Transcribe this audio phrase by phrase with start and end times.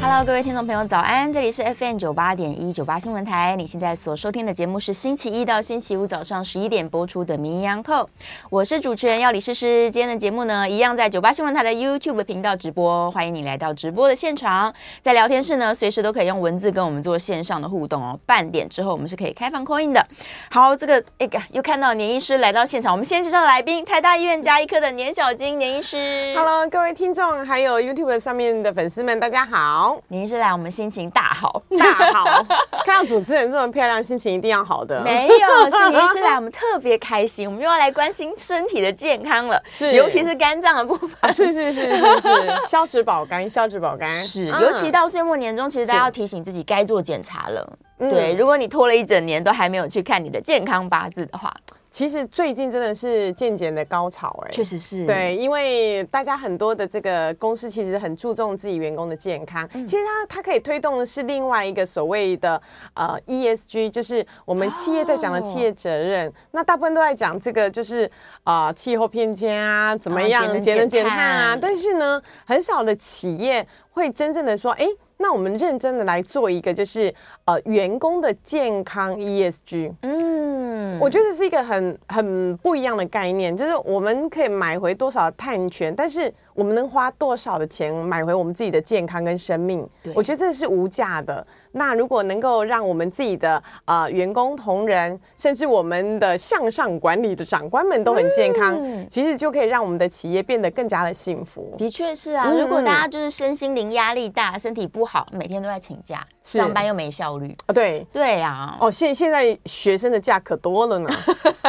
[0.00, 1.30] Hello，各位听众朋友，早安！
[1.32, 3.56] 这里是 FM 九八点一九八新闻台。
[3.56, 8.04] 你现在所收听的节目是星期一到星期五早上十一点播出的《名医央叩》，
[8.48, 9.90] 我是主持人药理诗诗。
[9.90, 14.72] 今天的节目呢，一样在九八新闻台的 YouTube 频道直播，欢迎你来到直播的现场。
[15.02, 18.16] 在聊天室呢，随时都可以用文字跟我们做线上的互动哦。
[18.24, 20.06] 半点之后，我们是可以开放 Coin 的。
[20.48, 26.32] 好，这个哎呀，又看到年医师来到现场，我们先介绍来宾，台大医院加医科的年小金年医师。
[26.36, 29.87] Hello，各位听众，还有 YouTube 上面的粉丝们，大家好。
[30.08, 32.44] 年医师来，我们心情大好，大好。
[32.84, 35.00] 看到主持人这么漂亮，心情一定要好的。
[35.02, 37.46] 没有，是年医师来，我们特别开心。
[37.46, 41.10] 我们又要来关心身体的健康了，是，尤其是肝脏的部分。
[41.20, 42.28] 啊、是是是是是，
[42.66, 44.08] 消脂保肝，消脂保肝。
[44.24, 47.78] 是，尤其到岁末年终，其实大家要提醒自己该做检查了。
[47.98, 51.54] 对，如果你拖了一整年都还没有去看你的健康八字的话。
[51.98, 55.04] 其实最近真的是健检的高潮，哎，确实是。
[55.04, 59.68] 对，因为大家很多的这个公司其实很注重自己员工的健康。
[59.72, 62.62] 嗯、其实它它可以推动的是另外一个所谓的
[62.94, 66.28] 呃 ESG，就是我们企业在讲的企业责任。
[66.28, 68.08] 哦、那大部分都在讲这个，就是
[68.44, 71.58] 啊、呃、气候变迁啊，怎么样节能减碳啊。
[71.60, 77.12] 但是呢，很少的企业会真正的说，哎，那我们认真的来做一个，就是
[77.46, 79.94] 呃员工的健康 ESG。
[80.02, 80.67] 嗯。
[81.00, 89.88] 我觉得是一个很很不一样的概念，就是我们可以买回多少碳权，但是我们能花多少的钱买回我们自己的健康跟生命？
[90.02, 91.46] 对，我觉得这是无价的。
[91.72, 101.74] 那如果能够让我们自己的啊、呃、员工同仁，甚至我们的向上管理的长官们都很健康，嗯、其实就可以让我们的企业变得更加的幸福。
[101.76, 107.72] 的确是啊，嗯、如果大家就是身心灵压力大，身体不好，每天都在请假，上班又没效率啊。
[107.72, 111.10] 对对啊，哦，现现在学生的假可多了呢，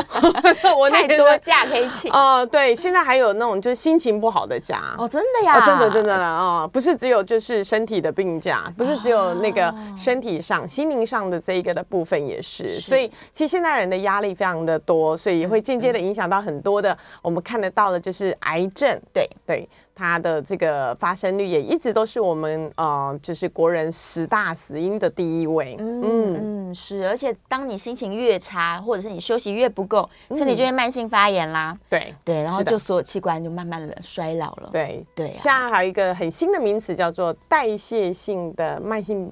[0.77, 2.11] 我太多假可以请。
[2.11, 2.45] 哦、呃。
[2.45, 4.95] 对，现在还有那种就是心情不好的假。
[4.97, 9.73] 哦，真的呀，哦、真的真的啊、哦，不是只有就是身体的病假，不是只有那个。
[9.97, 12.81] 身体上、心灵上的这一个的部分也是，是。
[12.81, 18.99] 所以其实现代人的压力非常的多，所以也会间接的影响到很多的我们看得到的，就是癌症。
[19.13, 19.29] 对。
[19.45, 19.67] 对，
[19.99, 25.75] 它的这个发生率也一直都是我们呃，就是国人十大死因的第一位。
[25.77, 31.77] 嗯嗯，是，而且当你心情越差，或者是你休息越不够，身体就会慢性发炎啦。
[31.89, 34.69] 对对，然后就所有器官就慢慢的衰老了。
[34.71, 39.29] 对对，现在还有一个很新的名词叫做代谢性的慢性。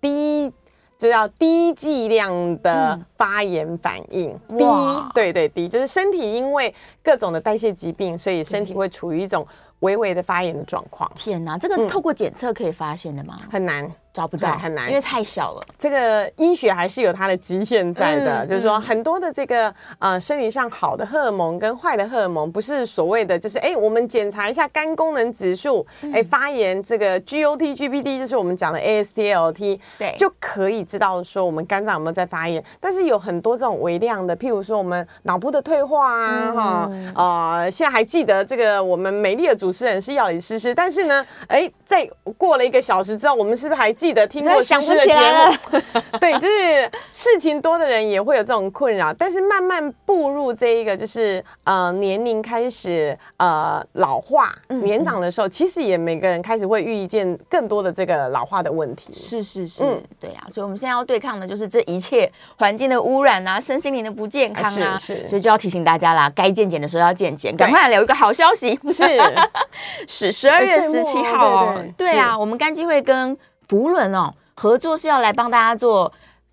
[0.00, 0.52] 低，
[0.96, 4.30] 这叫低剂量的发炎反应。
[4.48, 4.64] 嗯、低，
[5.12, 9.44] 对对低，就是身体因为各种的代谢疾病，所以身体会处于一种
[9.80, 11.10] 微微的发炎的状况。
[11.14, 13.38] 天哪，这个透过检测可以发现的吗？
[13.50, 13.90] 很难。
[14.18, 15.62] 找不到很难，因为太小了。
[15.78, 32.60] 这个医学还是有它的极限在的，嗯、就是说很多的这个呃生理上好的荷尔蒙跟坏的荷尔蒙，不是所谓的就是哎，我们检查一下肝功能指数，哎、嗯、发炎这个 GOT、GPT 就是我们讲的 AST/ALT，对，就可以知道说我们肝脏有没有在发炎。
[32.80, 42.04] 但是有很多这种微量的，譬如说我们脑部的退化啊，哈、嗯，呃，现在还记得这个我们美丽的主持人是药理诗诗，但是呢，哎，在
[42.36, 44.07] 过了一个小时之后，我们是不是还记？
[44.08, 45.50] 记得听过想不起来。
[45.50, 45.58] 了，
[46.18, 59.12] 对，就是事情多的人也会有这种困扰，但是慢慢步入这一个就是呃年龄开始呃老化年长的时候，其实也每个人开始会遇见更多的这个老化的问题。
[59.12, 69.04] 是是是，嗯、对啊，所以我们现在要对抗的就是这一切环境的污染啊，身心灵的不健康啊，是，是，所以就要提醒大家啦，该健检的时候要健检，赶快来留一个好消息，是。
[70.08, 71.48] 是十二月十七号。
[71.48, 72.18] 哦，对，对，对。
[72.18, 73.36] 啊，我们干机会跟
[73.68, 76.10] 福伦哦，合作是要来帮大家做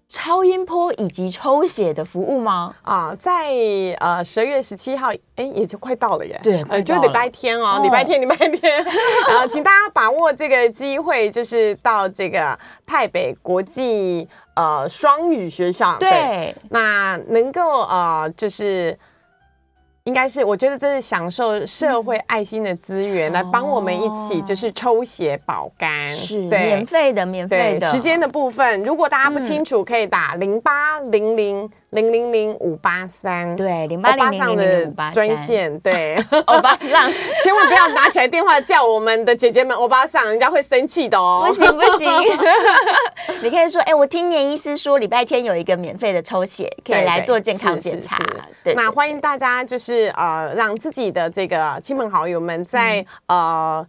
[0.07, 2.75] 超音波以及抽血的服务吗？
[2.83, 3.53] 啊，在
[3.99, 6.39] 呃十二月十七号，哎，也就快到了耶。
[6.43, 8.83] 对，呃，就礼拜天哦，礼拜天，礼拜天。
[8.83, 15.97] 啊， 请大家把握这个机会，就是到这个泰北国际呃双语学校。
[15.97, 18.97] 对，对，那能够呃就是。
[20.05, 27.87] 应该是，我觉得这是享受社会爱心的资源，嗯、来帮我们一起就是抽血保肝，是对免费的，免费的。
[27.87, 31.69] 时间的部分，如果大家不清楚，可以打零八零零。
[31.95, 37.11] 零零零五八三，对，零八零零零五八三专线，对， 欧巴桑，
[37.41, 41.45] 千万不要拿起来电话叫我们的姐姐们欧巴桑，人家会生气的哦。
[41.47, 42.11] 不行不行，
[43.41, 48.17] 你可以说，哎、欸，我听年医师说礼拜天有一个免费的抽血，可以来做健康检查。
[48.63, 53.87] 对，那欢迎大家就是呃，让自己的这个亲朋好友们在、嗯、呃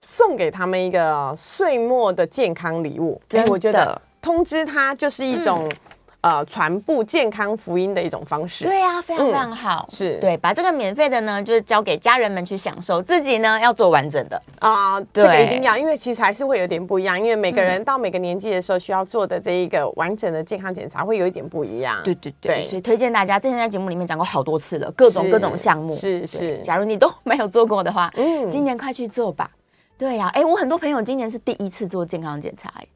[0.00, 3.20] 送给他们一个岁末的健康礼物。
[3.28, 5.68] 真的，我觉得通知他就是一种。
[5.68, 5.76] 嗯
[6.22, 8.64] 呃传播健康福音的一种方式。
[8.64, 9.86] 对啊，非常非常好。
[9.88, 10.18] 嗯、是。
[10.18, 14.42] 对，把这个免费的呢，就是交给家人们去享受，自己呢要做完整的。
[14.60, 22.00] 啊、呃，这个一定要，因为其实还是会有点不一样，因为每个人到每个年纪的时候需要做的这一个完整的健康检查会有一点不一样。
[22.02, 22.68] 对对对，对。
[22.68, 25.94] 所以推荐大家，之前在节目里面讲过好多次了，各种各种项目。
[25.94, 29.50] 是是，假如你都没有做过的话，嗯，今年快去做吧。
[29.98, 30.16] 对。
[30.16, 32.86] 呀、啊，哎，我很多朋友今年是第一次做健康检查，哎，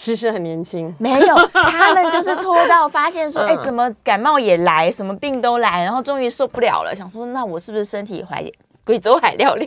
[0.00, 8.48] 诗诗很年轻，没有， 他们就是拖到发现说，哎、嗯，怎么感冒也来，什么病都来，然后终于受不了了，想说，那我是不是身体怀
[8.84, 9.66] 贵州海料料？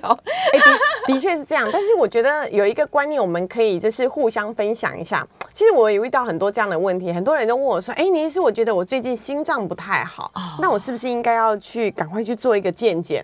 [0.53, 5.27] 哎，的的确是这样，但是我觉得有一个观念，我们可以就是互相分享一下。
[5.51, 13.21] 其实我也遇到很多这样的问题，很多人都问我说，哎，倪医师，我觉得我最近心脏不太好，哦、那我是不是应该要去赶快去做一个健检？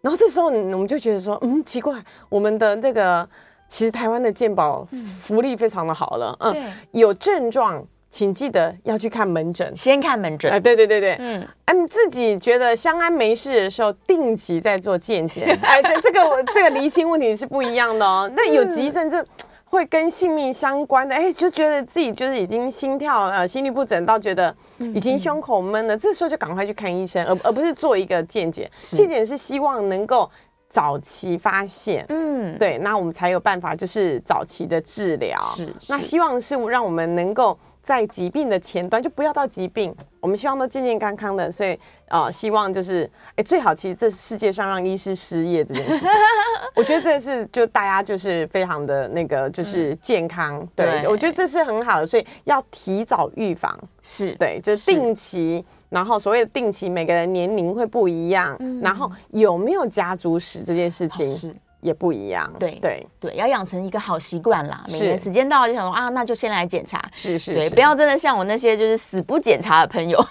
[0.00, 3.28] 然后这时候我们就觉得说，嗯，奇怪，我们的那个
[3.70, 4.86] 其实台湾的健保
[5.22, 19.24] 福利非常的好了，嗯，有症状请记得要去看门诊，先看门诊，哎，对对对对，嗯，嗯，自己觉得相安没事的时候，定期在做健检， 哎，这这个我这个厘清问题是不一样的哦，那有急症就。
[19.72, 25.96] 会跟性命相关的，哎，就觉得自己就是已经心跳呃心律不整到觉得已经胸口闷了，嗯。
[25.96, 28.68] 嗯，这时候就赶快去看医生，而而不是做一个健检。
[28.76, 30.28] 健检是希望能够
[30.70, 35.38] 早期发现，嗯，对，那我们才有办法就是早期的治疗。
[35.42, 37.58] 是，是，那希望是让我们能够。
[37.82, 41.72] 在疾病的前端就不要到疾病，我们希望都健健康康的，所以
[42.08, 46.08] 啊、呃，希望就是哎、欸，最好其实这世界上让医师失业这件事情，
[46.76, 51.08] 我觉得这是就大家就是非常的那个就是健康，嗯、对，对。
[51.08, 54.92] 我觉得这是很好的，所以要提早预防，是对，就是。
[54.92, 61.54] 定期，然后所谓的定期，每个人年龄会不一样，嗯、然后有没有家族史这件事情。
[61.82, 63.06] 也不一样，对对。
[63.18, 64.84] 对，要养成一个好习惯啦。
[64.92, 70.22] 每年时间到了就想说啊，那就先来检查，是是，对，不要真的像我那些就是死不检查的朋友，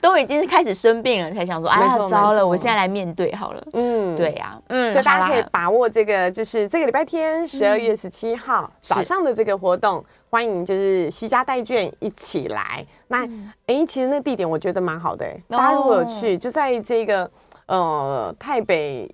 [0.00, 3.66] 都已经开始生病了，才想说啊，糟了，我现在来面对好了。
[3.72, 12.84] 嗯，对呀，嗯，所以大家可以把握这个，就是这个礼拜天十二月十七号早上的这个活动，欢迎就是西家带卷一起来。
[13.08, 13.26] 那
[13.66, 17.30] 哎，其实那地点我觉得蛮好的，大家如果有去，就在这个
[17.66, 19.12] 呃台北。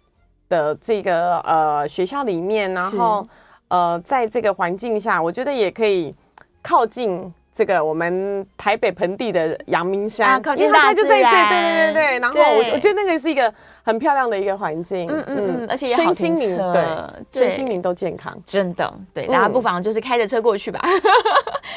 [0.51, 3.25] 的这个呃学校里面，然后
[3.69, 6.13] 呃在这个环境下，我觉得也可以
[6.61, 12.19] 靠近这个我们台北盆地的阳明山，啊、靠近大自然，因为它就在这，对对对对。
[12.21, 13.53] 然后我我觉得那个是一个
[13.83, 16.57] 很漂亮的一个环境，嗯嗯嗯，而且也好心灵，
[17.33, 20.81] 对，身心灵都健康，真的，对，大家不妨就是开着车过去吧。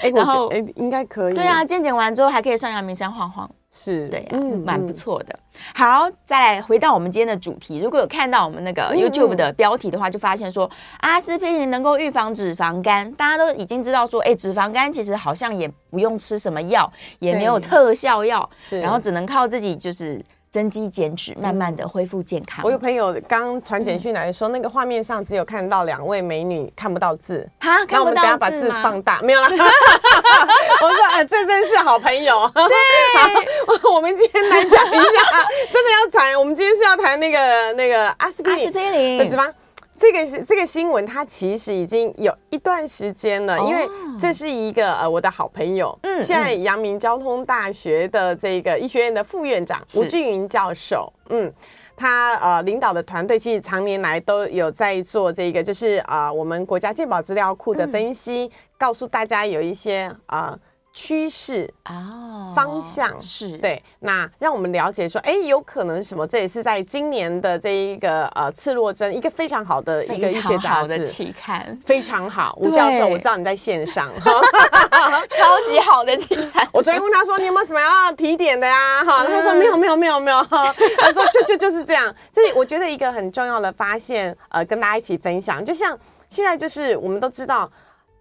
[0.02, 3.50] 哎，然后哎应该可以，对啊，健检完之后还可以上阳明山晃晃。
[3.76, 5.40] 是对呀、啊，嗯，蛮不错的。
[5.74, 7.80] 好，再来回到我们今天的主题。
[7.80, 13.12] 如果有看到我们那个 YouTube 的标题的话，就发现说阿司匹林能够预防脂肪肝。
[13.14, 20.22] 大家都已经知道说，哎，脂肪肝其实好像也不用吃什么药，也没有特效药，是，然后只能靠自己就是。
[20.54, 22.64] 增肌减脂，慢慢的恢复健康。
[22.64, 27.50] 我有朋友刚传简讯来说，那个画面上只有看到两位美女，看不到字。
[27.60, 29.48] 哈，那我们等下把字放大，没有啦。
[29.50, 32.48] 我说，哎，这真是好朋友。
[32.54, 35.40] 对，我们今天来讲一下，
[35.74, 39.52] 真的要谈，我们今天是要谈那个那个阿司匹林，阿司匹林的脂肪。
[39.98, 43.88] 这个是这个新闻，它其实已经有一段时间了，因为
[44.20, 51.52] 这是一个呃我的好朋友，嗯，现在阳明交通大学的这个医学院的副院长吴俊云教授，嗯，
[51.96, 60.50] 他呃领导的团队其实常年来都有在做这个，就是啊、呃、我们国家健保资料库的分析，告诉大家有一些啊。
[60.52, 60.60] 呃
[60.94, 63.82] 趋势啊，方向是对。
[64.02, 66.26] 那让我们了解说，哎，有可能什么？
[66.28, 72.56] 这也是在今年的这一个呃刺络针，一个非常好的一个医学杂志期刊，非常好。
[72.62, 76.66] 吴教授，我知道你在线上，超级好的期刊。
[76.72, 79.04] 我昨天问他说，你有没有什么要提点的呀？
[79.04, 80.44] 哈， 他说没有，没有，没有，没有。
[80.44, 82.14] 他说就就就是这样。
[82.32, 85.66] 这里我觉得一个很重要的发现，呃，跟大家一起分享。
[85.66, 85.98] 就像
[86.30, 87.68] 现在，就是我们都知道。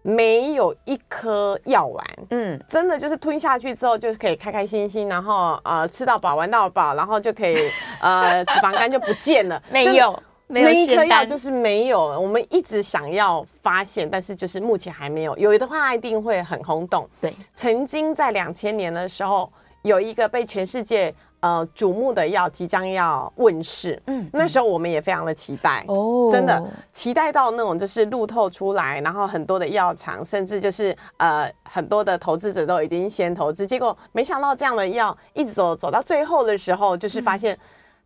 [0.03, 7.57] 没有一颗药丸，嗯，真的就是吞下去之后就可以开开心心，然后呃吃到饱玩到饱，然后就可以
[8.03, 9.63] 呃脂肪肝就不见了。
[9.71, 12.19] 没有，没有那一颗药就是没有了。
[12.19, 15.37] 我们一直想要发现，但是就是目前还没有。
[15.39, 17.09] 有的话一定会很轰动。
[17.21, 19.51] 对，曾经在两千年的时候，
[19.83, 21.15] 有一个被全世界。
[21.43, 37.59] 呃，瞩目的药即将要问世，嗯，那时候我们也非常的期待，哦，真的期待到那种就是路透出来，然后很多的药厂，甚至就是呃很多的投资者都已经先投资，结果没想到这样的药一直走走到最后的时候，就是发现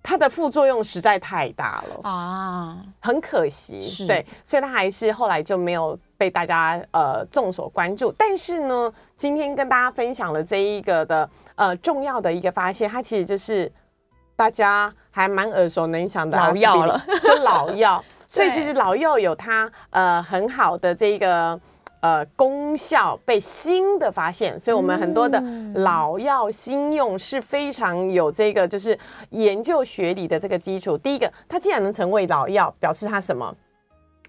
[0.03, 2.09] 它的副作用实在太大了。
[2.09, 4.07] 啊，很可惜。
[4.07, 8.11] 对，所以它还是后来就没有被大家呃众所关注。
[8.17, 13.71] 但是呢，今天跟大家分享了这一个的呃重要的一个发现，它其实就是
[14.37, 18.03] 大家还蛮耳熟能详的老药了，就老药。
[18.29, 21.61] 所以其实老药有它呃很好的这个。
[22.01, 25.43] 呃，功效被新的发现，所以我们很多的
[25.77, 28.97] 老药新用是非常有这个就是
[29.31, 30.97] 研究学理的这个基础。
[30.97, 33.53] 第一个，它既然能成为老药，表示它什么？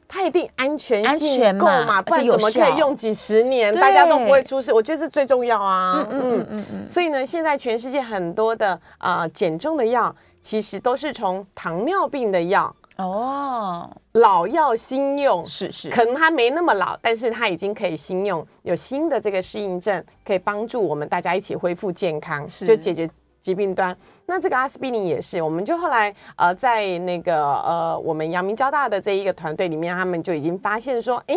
[0.08, 2.02] 它一定安全性够嘛？
[2.02, 4.72] 不然怎么可以用几十年，大家都不会出事？
[4.72, 6.06] 我觉得这最重要啊。
[6.10, 6.90] 嗯嗯嗯嗯。
[6.90, 12.74] 所以呢，现在全世界很多的呃减重的药，其实都是从糖尿病的药。
[12.98, 23.08] 哦，老药新用是是，可能它没那么老，但是它已经可以新用，有新的这个适应症，可以帮助我们大家一起恢复健康，是就解决
[23.48, 23.96] 疾病端。
[24.26, 31.36] 那这个阿司匹林也是，我们就后来呃在那个呃我们阳明交大的这一个团队里面，他们就已经发现说，哎，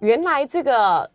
[0.00, 1.10] 原来这个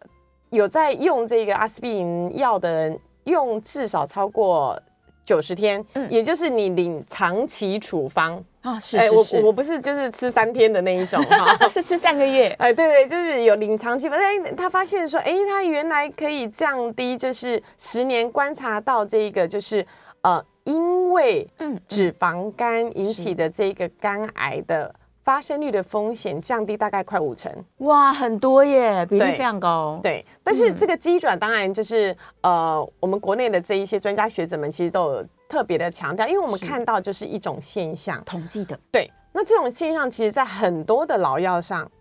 [0.50, 4.81] 有在用这个阿司匹林药的人，用至少超过
[5.25, 8.43] 九十天，嗯，也就是你领长期处方。
[8.61, 12.47] 啊，是是是，我我不是就是吃三天的那一种哈， 是吃三个月。
[12.59, 19.83] 哎，对对，就是有领长期，反正他发现说，哎，他原来可以降低，就是十年观察到这一个，就是
[20.21, 27.51] 呃，因为嗯脂肪肝引起的这个肝癌的发生率的风险降低大概快五成。
[27.77, 29.99] 哇，很多耶，比例非常高。
[30.01, 35.25] 对，对，但是这个机转当然就是呃，我们国内的这一些专家学者们其实都有。
[35.51, 38.79] 特别的强调，因为我们看到就是一种现象，统计的。
[38.89, 41.91] 对，那这种现象其实，在很多的老药上，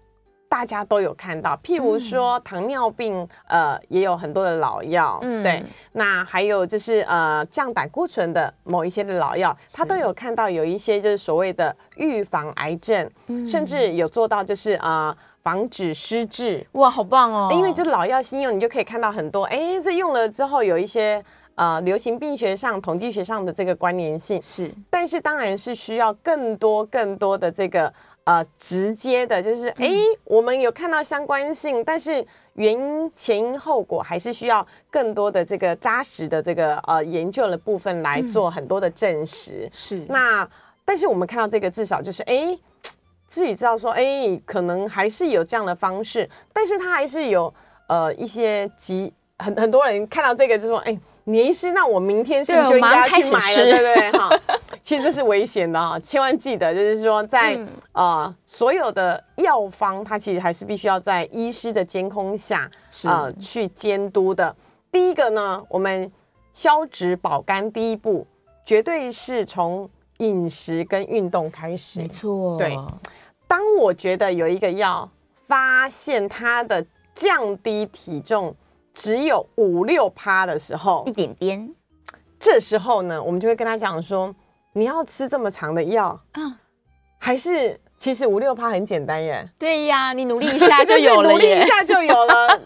[0.50, 1.56] 大家都有看到。
[1.62, 5.20] 譬如说，糖尿病，呃，也有很多的老药。
[5.22, 5.64] 嗯，对。
[5.92, 13.08] 那还有就是呃，降胆固醇的某一些的老药，它都有看到有一些就是所谓的预防癌症，
[13.48, 16.66] 甚至有做到就是呃，防止失智。
[16.72, 17.48] 哇，好棒哦！
[17.52, 21.24] 因为就是老药新用，你就可以看到很多，哎，这用了之后有一些。
[21.56, 27.92] 呃，流行病学上、统计学上的这个关联性是，但是当然是需要更多、更多的这个
[28.24, 32.24] 呃直接的，就是哎、嗯，我们有看到相关性，但是
[32.54, 39.64] 原因、前因、后果还是需要更多的这个扎实的这个呃研究的部分来做很多的证实。
[39.64, 40.48] 嗯、是，那
[40.84, 42.58] 但是我们看到这个至少就是哎，
[43.26, 47.52] 自己知道说哎，可能还是有这样的方式，但是它还是有
[47.88, 50.98] 呃一些急很很多人看到这个就说哎。
[51.24, 53.64] 年医师，那我明天是不是就应该去买了？
[53.64, 54.10] 对不对？
[54.12, 54.40] 哈，
[54.82, 62.70] 其实这是危险的啊，千万记得，就是说在，啊、嗯、呃所有的药方，它其实还是必须要在医师的监控下
[63.04, 64.54] 啊、呃、去监督的。
[64.90, 66.10] 第一个呢，我们
[66.52, 68.26] 消脂保肝第一步，
[68.64, 72.00] 绝对是从饮食跟运动开始。
[72.00, 72.76] 没错，对。
[73.46, 75.08] 当我觉得有一个药
[75.46, 76.84] 发现它的
[77.14, 78.54] 降低体重。
[78.92, 81.74] 只有五六趴的时候，一点点。
[82.40, 84.34] 这时候呢，我们就会跟他讲说
[84.72, 86.54] ：“你要吃这么长的药，嗯，
[87.18, 92.60] 还是其实五六趴很简单耶。”对呀，你努力一下就 有了，努力一下就有了。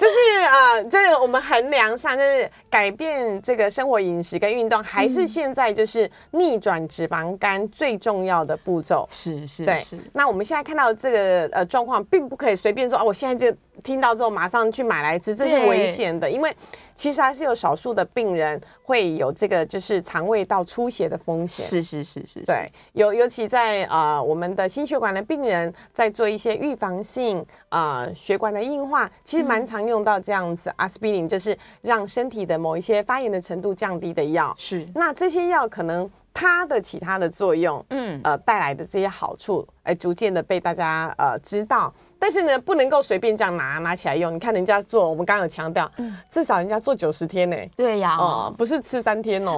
[0.00, 0.14] 就是
[0.46, 9.06] 啊、呃，这个我们衡量上，就是改变这个生活饮食跟运动，还是现在就是逆转脂肪肝最重要的步骤。
[9.10, 9.78] 是是，对。
[9.80, 9.98] 是。
[10.14, 13.54] 那我们现在看到这个呃状况，并不可以随便说哦，我现在就。
[13.82, 16.54] 听到之后马上去买来吃，这是危险的，因为
[16.94, 21.64] 其实还是有少数的病人会有这个就是肠胃道出血的风险。
[21.64, 34.54] 是是是是，对，尤尤其在啊、呃、我们的心血管的病人在做一些预防性啊、呃、血管的硬化，其实蛮常用到这样子、嗯、阿司匹林，就是让身体的某一些发炎的程度降低的药。
[34.58, 41.92] 是，那这些药可能它的其他的作用，嗯呃带来的这些好处，哎，逐渐的被大家呃知道。
[42.22, 44.34] 但是呢，不能够随便这样拿拿起来用。
[44.34, 47.56] 你看人家做，我们刚刚有强调，嗯，至少人家做九十天呢。
[47.74, 49.56] 对呀，哦，不是吃三天哦，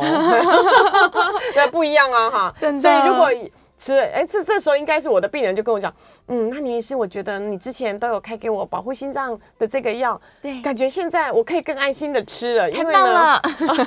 [1.57, 2.55] 那不一样啊，哈。
[2.57, 2.81] 真的。
[2.81, 3.31] 所以如果
[3.83, 5.93] 吃，哎，这这时候应该是我的病人就跟我讲，
[6.29, 13.43] 嗯，那你也是，我觉得你之前都有开给我保护心脏的这个药，对，感觉现在我可以更安心的吃了，太棒了。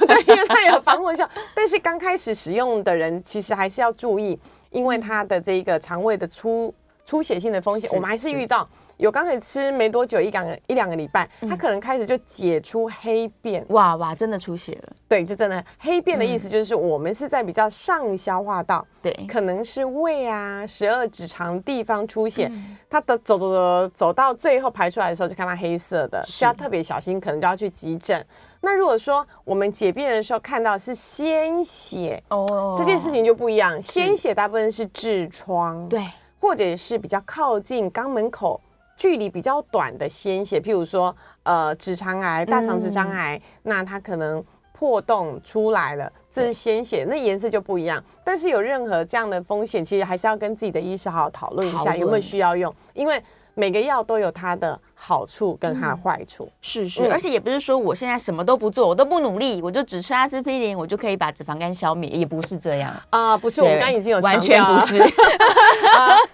[0.05, 1.29] 对，因为它有防护效。
[1.53, 4.37] 但是刚开始使用的人其实还是要注意，
[4.69, 6.75] 因为它的这个肠胃的出。
[7.07, 14.93] 出血性的风险，我们还是遇到有刚开始吃没多久，一两个一两个礼拜，他可能开始就解出黑便，哇哇，真的出血了。
[15.07, 22.51] 对，就真的黑便的意思就是我们是在比较上消化道，对，可能是胃啊、十二指肠地方出血，
[22.89, 28.25] 它的走走走走到最后排出来的时候，就看到黑色的，需要特别小心，可能就要去急诊。
[28.61, 33.79] 那如果说我们解便的时候看到是鲜血哦，这件事情就不一样。
[33.79, 36.03] 鲜血大部分是痔疮，对，
[36.39, 38.59] 或者是比较靠近肛门口、
[38.95, 48.03] 距离比较短的鲜血，譬如说呃直肠癌、大肠直肠癌，嗯、那它可能破洞出来了，这是鲜血，那颜色就不一样。
[48.23, 53.21] 但是有任何这样的风险，其实还是要跟自己的医师好好讨论一下有没有需要用，因为
[53.53, 54.79] 每个药都有它的。
[55.07, 62.91] 好处跟它的坏处、嗯、是是，而且也不是说我现在什么都不做，我都不努力，我就只吃阿司匹林，我就可以把脂肪肝消灭，也不是这样。
[63.12, 65.07] 啊、呃，不是，我们刚已经有完全不是、呃，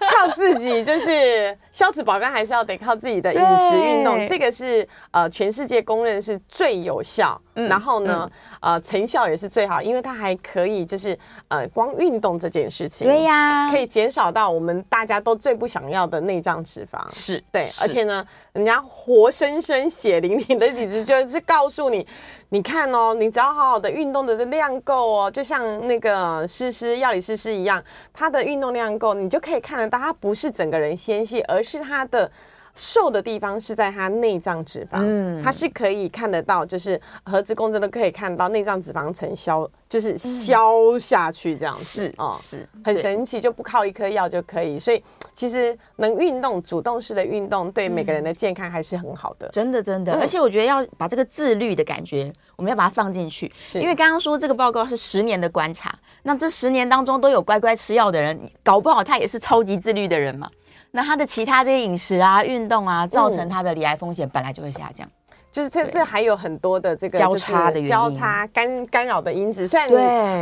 [0.08, 8.30] 靠自己就是消脂保肝，还是要得靠自己的饮食运动，这个是呃全世界公认是最有效，嗯、然后呢、
[8.60, 11.18] 嗯、呃成效也是最好，因为它还可以就是
[11.48, 18.26] 呃光运动这件事情，对呀，可以减少到我们大家都最不想要的内脏脂肪，是对，而且呢。
[18.52, 22.06] 人家活生生血淋淋的例子，就是告诉你，
[22.50, 27.82] 你看哦，你只要好好的运动的这量够哦，就像那个诗诗药理诗诗一样，
[28.12, 32.30] 他的运动量够，你就可以看得到，他不是整个人纤细，而是他的。
[32.74, 44.78] 瘦的地方是在它内脏脂肪，嗯，它是可以看得到，就是核磁共振都可以看到内脏脂肪层消，就是消下去这样子，是啊，是很神奇，就不靠一颗药就可以。
[44.78, 45.02] 所以
[45.34, 50.14] 其实能运动，主动式的运动对每个人的健康还是很好的，真的真的。
[50.14, 60.48] 而且我觉得要把这个自律的感觉，我们要把它放进去，是因为刚刚说这个报告是十年的观察，那这十年当中都有乖乖吃药的人，搞不好他也是超级自律的人嘛。
[60.94, 69.66] 那他的其他这些饮食啊、运动啊，造成他的罹癌风险本来就会下降，嗯、就是这这还有很多的这个交叉的交叉干干扰的因子。
[69.66, 69.88] 虽然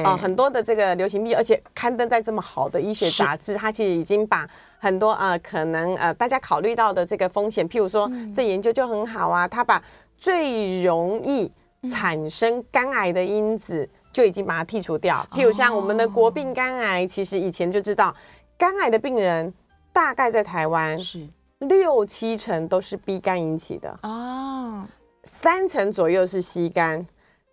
[0.02, 4.45] 呃，很多的这个流行病，而且刊登在这么好的医学杂志，它其实已经把
[4.80, 9.80] 很多呃可能呃大家考虑到的这个风险，譬如说、嗯、这研究就很好啊，它把
[10.19, 11.49] 最容易
[11.88, 15.25] 产生肝癌的因子就已经把它剔除掉。
[15.30, 18.12] 譬如像我们的国病肝癌，其实以前就知道
[18.59, 19.54] 肝癌的病人。
[19.92, 21.26] 大概在台湾是
[21.59, 24.85] 六七成都是 B 肝引起的哦，
[25.25, 27.06] 三成左右是 C 肝，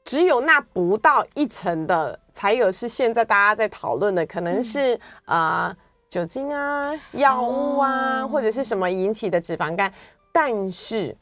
[0.05, 5.77] 只有那不到一成的才有是现在大家在讨论的，可能是啊、嗯呃、
[6.09, 9.91] 酒精啊、药物啊、哦、或者是什么引起的脂肪肝。
[10.31, 11.13] 但是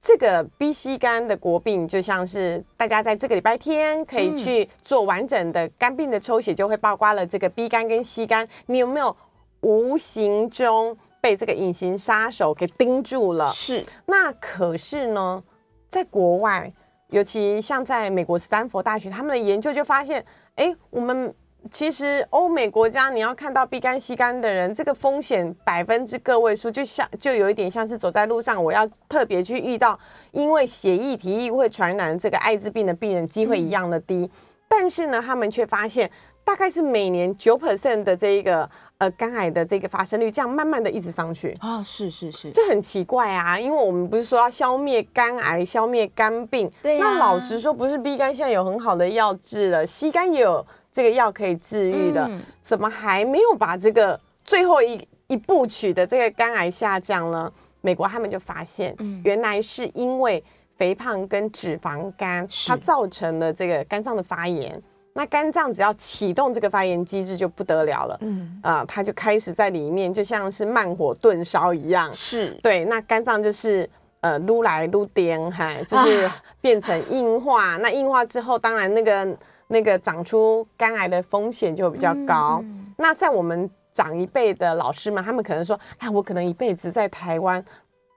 [0.00, 8.48] 这个 B、C 肝的国病，就像是大家在这个礼拜天可以去做完整的肝病的抽血，就会曝光了这个 B 肝跟 C 肝。
[8.66, 9.16] 你有没有？
[9.60, 13.50] 无形中被这个隐形杀手给盯住了。
[13.50, 15.42] 是，那可是呢，
[15.88, 16.72] 在国外，
[17.10, 20.24] 尤其像在美国斯坦福大学，他们的研究就发现，
[20.56, 21.34] 哎，我们
[21.72, 29.98] 其实欧美国家，你要看到 B 肝、C 肝的人，这个风险百分之个位数，就像就有一点像是走在路上，我要特别去遇到
[30.30, 34.14] 因为血液体液会传染这个艾滋病的病人机会一样的低。
[34.14, 34.30] 嗯、
[34.68, 36.08] 但是呢，他们却发现，
[36.46, 38.70] 大概是每年九 percent 的这一个。
[38.98, 57.52] 呃，肝癌的这个发生率这样慢慢的一直上去啊、哦，是是是，这很奇怪啊，因为我们不是说要消灭肝癌、消灭肝病，对、啊，那老实说，不是 B 肝现在有很好的药治了，C 肝也有这个药可以治愈的、嗯，怎么还没有把这个最后一一部曲的这个肝癌下降呢？
[57.82, 60.42] 美国他们就发现，嗯，原来是因为
[60.78, 64.82] 肥胖跟脂肪肝，它造成了这个肝脏的发炎。
[65.16, 72.84] 那肝脏只要启动这个发炎机制就不得了了，嗯啊、呃，它就开始在里面，就像是慢火炖烧一样，是对。
[72.84, 73.88] 那肝脏就是
[74.20, 77.76] 呃撸来撸颠，哈，就是变成硬化、啊。
[77.78, 82.92] 那硬化之后，当然那个那个长出肝癌的风险就比较高、嗯。
[82.98, 87.64] 那在我们长一辈的老师们，他们可能说，哎，我可能一辈子在台湾，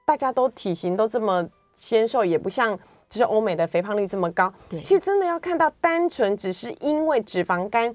[0.06, 2.78] 大家都体型都这么纤瘦，也不像。
[3.10, 7.94] 就是欧美的肥胖率这么高，对，其实真的要看到单纯只是因为脂肪肝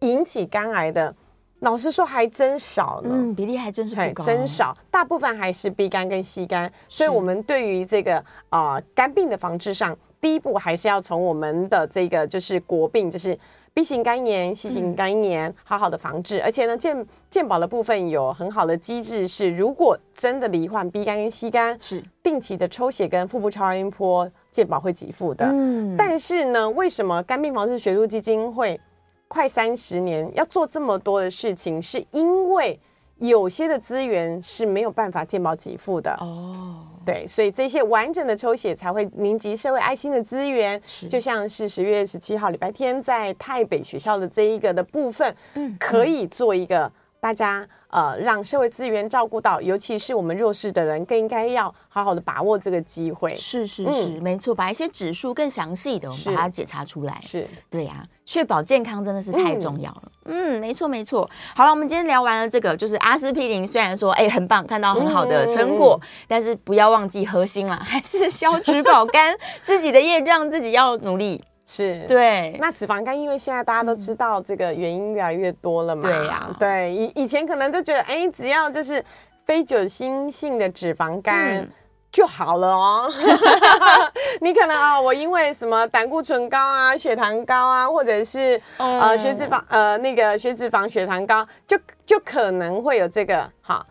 [0.00, 1.14] 引起肝癌的，
[1.60, 8.16] 老实说还真少呢，嗯，比例还真是不高，真少，大部分还是 B 肝跟 C 肝，所以我们对于这个
[8.48, 13.38] 啊、呃、肝病的防治上，第一步还是要从我们的这个就是国病，就是
[13.74, 22.02] B 型肝炎、C 型肝炎，好好的防治，嗯、而且呢健健保的部分有很好的机制，是如果真的罹患 B 肝跟 C 肝，是。
[22.22, 24.26] 定期的抽血跟腹部超音波。
[24.54, 28.80] 健保会给付的，嗯，但是呢，为什么肝病防治学术基金会
[29.26, 31.82] 快三十年要做这么多的事情？
[31.82, 32.78] 是因为
[33.18, 36.86] 有些的资源是没有办法健保给付的哦。
[37.04, 46.90] 对，所以这些完整的抽血才会凝集社会爱心的资源，就像是十月十七号礼拜天在泰北学校的这一个的部分，嗯，可以做一个。
[47.24, 53.34] 大家呃让社会资源照顾到，尤其是我们弱势的人，更应该要好好的把握这个机会。
[53.34, 57.18] 是是是，嗯、没错，把一些指数更详细的，我们把它检查出来。
[57.22, 60.02] 是，对呀、啊，确保健康真的是太重要了。
[60.26, 61.26] 嗯，嗯，没错没错。
[61.56, 69.34] 好了，我们今天聊完了这个，就是阿司匹林，虽然说哎很棒，看到很好的成果，嗯、但是不要忘记核心了，还是消脂保肝，
[69.64, 71.42] 自己的业障自己要努力。
[71.66, 76.02] 是对，那脂肪肝，因为现在大家都知道这个原因越来越多了嘛。
[76.02, 79.02] 对呀、啊，对，以以前可能都觉得，哎，只要就是
[79.46, 81.66] 非酒精性的脂肪肝
[82.12, 83.10] 就好了哦。
[83.10, 83.38] 嗯、
[84.42, 93.86] 你可能啊、哦，我因为什么胆固醇高啊、血糖高啊，或者是、嗯、呃血脂肪呃那个血脂肪、血糖高，就就可能会有这个好。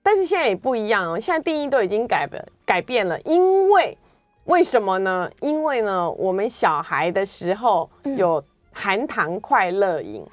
[0.00, 3.98] 但是现在也不一样哦，现在定义都已经改了改变了，因为。
[4.46, 5.30] 为什么呢？
[5.40, 10.24] 因为呢，我们小孩的时候有含糖快乐饮，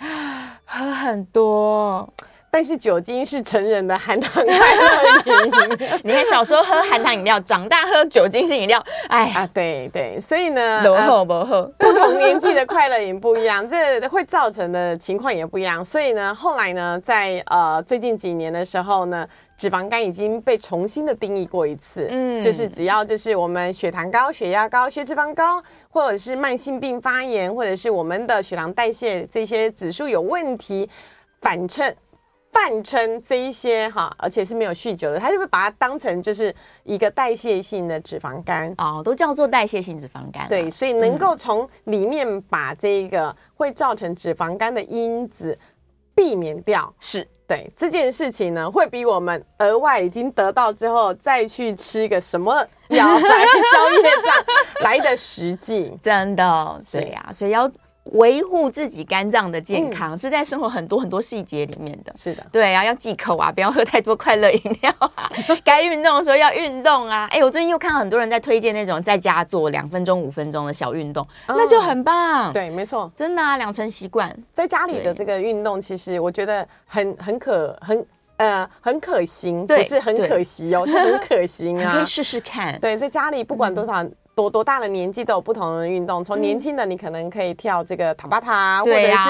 [0.65, 2.07] 喝很多，
[2.53, 6.01] 但是酒精是成人的含糖快乐饮。
[6.03, 15.83] 你看小时候喝含糖饮料，长大喝酒精性饮料，哎啊，对对，所以呢，不喝不喝，不同年纪的快乐饮不一样， 这会造成的情况也不一样。
[15.83, 19.27] 所以呢，后来呢，在呃最近几年的时候呢。
[19.55, 30.89] 脂肪肝已经被重新的定义过一次，嗯，就是只要就是我们血糖高、血压高、血脂肪高，或者是慢性病发炎，或者是我们的血糖代谢这些指数有问题，
[31.39, 31.95] 反称、
[32.53, 40.47] 泛称这一些哈，而且是没有酗酒的，他就会把它当成就是一个代谢性的脂肪肝哦，都叫做代谢性脂肪肝。
[40.47, 45.57] 对，所以能够从里面把这个会造成脂肪肝的因子
[46.13, 47.27] 避免掉，是。
[47.45, 52.55] 对这件事情呢，会比我们额外已经得到之后再去吃个什么
[52.87, 54.45] 药来消业障
[54.79, 57.69] 来的实际， 真的，对呀，所以要。
[58.11, 62.13] 维护自己肝脏的健康，嗯、是在生活很多很多细节里面的。
[62.17, 65.31] 是的，对啊，要忌口啊，不要喝太多快乐饮料啊。
[65.63, 67.27] 该运动的时候要运动啊。
[67.31, 72.51] 哎，我最近又看到很多人在推荐那种在家做两分钟、五分钟的小运动，嗯、那就很棒。
[72.51, 78.05] 对，没错，真的啊，养成习惯，在家里的这个运动，其实我觉得很很可很
[78.37, 82.77] 呃很可行，对不是很可惜哦，是很可行啊， 可以试试看。
[82.79, 84.03] 对，在家里不管多少。
[84.03, 89.29] 嗯多多大的年纪都有不同的运动，从年轻的你可能可以跳这个塔巴塔，或者是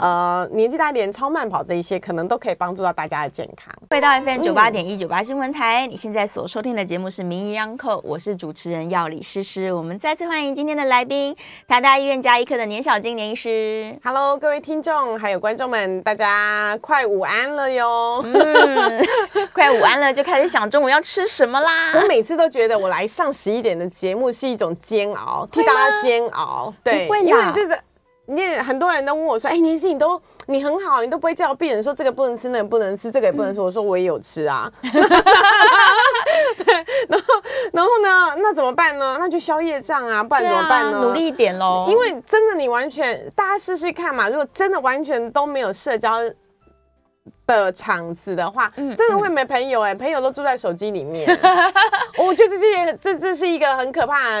[0.00, 3.74] 呃年纪大一点超慢跑这一些，可能都可以帮助到大家的健康。
[3.90, 9.72] 回到 FM 九八点一九八新闻台，你现在所收听的节目是名医央叩，我是主持人药理诗诗。
[9.72, 11.34] 我们再次欢迎今天的来宾，
[11.66, 13.98] 台大医院加医科的年小金年医师。
[14.04, 18.22] Hello，各位听众还有观众们，大家快午安了哟！
[18.24, 19.04] 嗯，
[19.52, 21.92] 快午安了，就开始想中午要吃什么啦。
[22.00, 24.43] 我每次都觉得我来上十一点的节目是。
[24.44, 26.72] 是一种煎熬，替大家煎熬。
[26.82, 27.78] 对，因为就是
[28.26, 33.60] 你很多人都问我说：“哎、欸，年轻你都你很好，你都不会叫病人说这个不能吃，那个不能吃，这个也不能吃。
[33.60, 34.70] 嗯”我说我也有吃啊。
[34.82, 36.74] 对，
[37.08, 39.16] 然后然后呢，那怎么办呢？
[39.18, 40.98] 那就消夜障啊，不然怎么办呢？
[40.98, 41.86] 啊、努力一点喽。
[41.88, 44.28] 因为真的，你完全大家试试看嘛。
[44.28, 46.18] 如果真的完全都没有社交
[47.46, 51.28] 的场子的话，嗯、真的会没朋友哎、欸，嗯、朋友都住在手机里面。
[52.18, 54.38] 我觉得这些这这是一个很可怕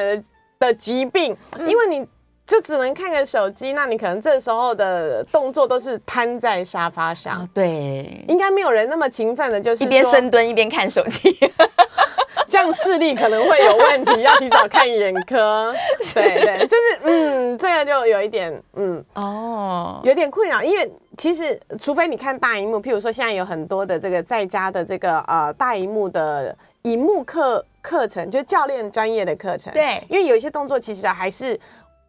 [0.58, 2.06] 的疾病，嗯、因为你
[2.46, 7.42] 就只能看个手机，那你可能这时候的动作都是瘫在沙发上。
[7.42, 11.38] 哦、对，应该没有人那么勤奋的，就是一边深蹲一边看手机。
[12.54, 15.74] 这样视力可能会有问题，要提早看眼科。
[16.14, 20.88] 对对，就是嗯，这个就有一点嗯哦，有点困扰，因为
[21.18, 29.72] 其实除非你看大荧幕，譬如说现在有很多的这个在家的这个呃大荧幕的荧幕课课程，就教练专业的课程。
[29.72, 31.58] 对，因为有一些动作其实还是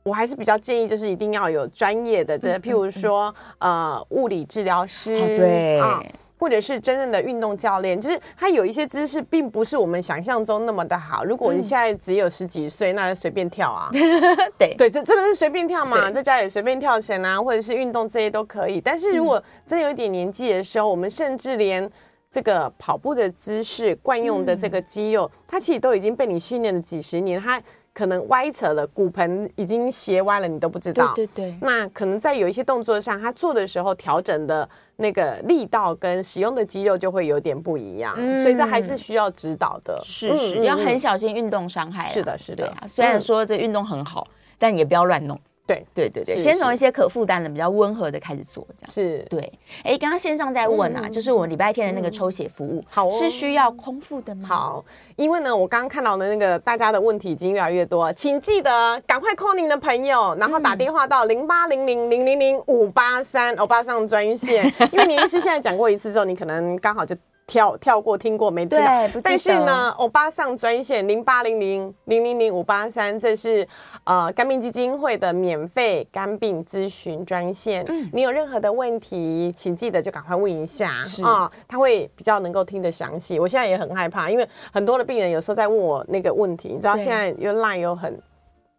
[0.04, 5.16] 我还是比较建议，就是一定要有专业的这个，譬如说呃物理治疗师。
[5.16, 5.80] 哦、对。
[5.80, 6.04] 啊
[6.38, 11.24] 或者是真正的运动教练，就是他有一些姿势并不是我们想象中那么的好。
[11.24, 13.90] 如果你现在只有十几岁，那就随便跳啊。
[14.58, 18.82] 对对，这真的是随便跳嘛，在家里随便跳绳啊，或者是运动这些都可以。
[18.82, 21.90] 但是如果真有一点年纪的时候，我们甚至连
[22.30, 27.62] 这个跑步的姿势、惯用的这个肌肉，它其实都已经被你训练了几十年，它。
[27.96, 31.14] 可能歪扯了，骨盆已经斜歪了，你都不知道。
[31.16, 31.58] 对对对。
[31.62, 39.98] 那可能在有一些动作上，他做的时候调整的那个力道跟使用的肌肉就会有点不一样，嗯、所以这还是需要指导的。
[40.04, 42.10] 是是，嗯、要很小心运动伤害。
[42.10, 42.68] 是的，是的。
[42.68, 45.40] 对啊，虽然说这运动很好，嗯、但也不要乱弄。
[45.68, 48.92] 对对对对，先从一些可负担的、比较温和的开始做，这样。
[48.92, 49.26] 是。
[49.30, 49.52] 对。
[49.84, 51.12] 哎，刚刚线上在问啊，嗯。
[51.12, 53.12] 就是我们礼拜天的那个抽血服务，好哦。
[53.12, 54.48] 是需要空腹的吗？
[54.48, 67.16] 好，因为呢，我刚刚看到的那个大家的问题已经越来越多，请记得赶快 call 您的朋友，然后打电话到零八零零零零零五八三欧巴桑专线， 因为您是现在讲过一次之后，你可能刚好就。
[67.48, 69.08] 跳跳过听过没听到？
[69.08, 69.22] 对。
[69.22, 73.68] 但是呢，欧巴上专线零八零零零零零五八三，这是
[74.04, 77.86] 呃肝病基金会的免费肝病咨询专线。
[77.88, 80.92] 嗯，你有任何的问题，请记得就赶快问一下
[81.24, 83.40] 啊，他会比较能够听得详细。
[83.40, 88.20] 我现在也很害怕，因为很多的病人有时候在问我那个问题，你知道现在又 Line 有很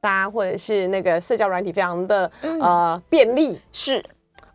[0.00, 4.04] 大，或者是那个社交软体非常的、嗯、呃便利，是。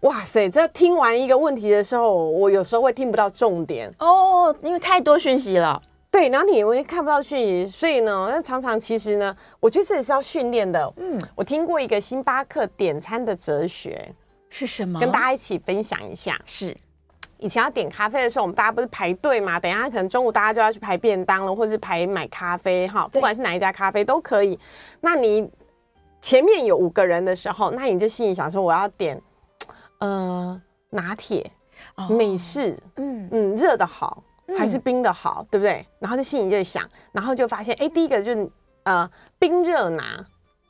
[0.02, 0.50] 哇塞！
[0.50, 5.80] 这听完一个问题的时候，我有时候会听不到重点哦，因为太多讯息了。
[6.10, 10.94] 对，然后你也会看不到讯息，所以呢，那常常其实呢，我觉得这也是要训练的。
[10.98, 14.12] 嗯，我听过一个星巴克点餐的哲学
[14.50, 15.00] 是什么？
[15.00, 16.36] 跟大家一起分享一下。
[16.46, 16.76] 是
[17.38, 19.60] 以前要点咖啡的时候，我们大家不是排队嘛？
[19.60, 24.58] 等一下可能中午大家就要去排便当了，或者是排买咖啡哈，不管是哪一家咖啡都可以。
[25.00, 25.48] 那你
[26.22, 29.22] 前面有五个人的时候，那你就心里想说，我要点。
[30.02, 31.50] 呃，拿铁、
[31.96, 34.24] 哦、美式，嗯嗯，热的好
[34.58, 35.86] 还是冰的好，嗯、对不对？
[36.00, 38.50] 然后就心里就想，然后就发现，哎，第一个就是
[38.84, 39.10] 呃
[39.40, 40.04] 冰热拿，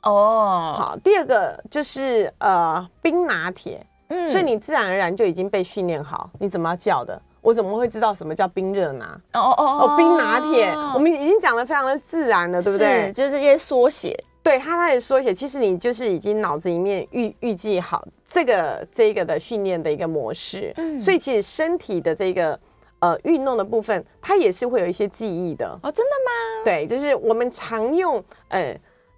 [0.03, 7.19] 哦，好，第二个就是呃冰拿铁，嗯，所以你自然而然就已经被训练好，你怎么要叫的？
[7.39, 9.05] 我怎么会知道什么叫冰热拿？
[9.33, 13.11] 哦哦哦，哦，冰拿铁，我们已经讲的非常的自然了，对不对？
[13.13, 14.21] 就是这些缩写。
[14.43, 22.59] 对他，他也说写，其实你就是已经脑子里面预预计好这个这个的训练的一个模式，嗯，所以其实身体的这个
[22.99, 26.65] 呃运动的部分，它也是会有一些记忆的哦，真的吗？
[26.65, 28.73] 对，就是我们常用，呃，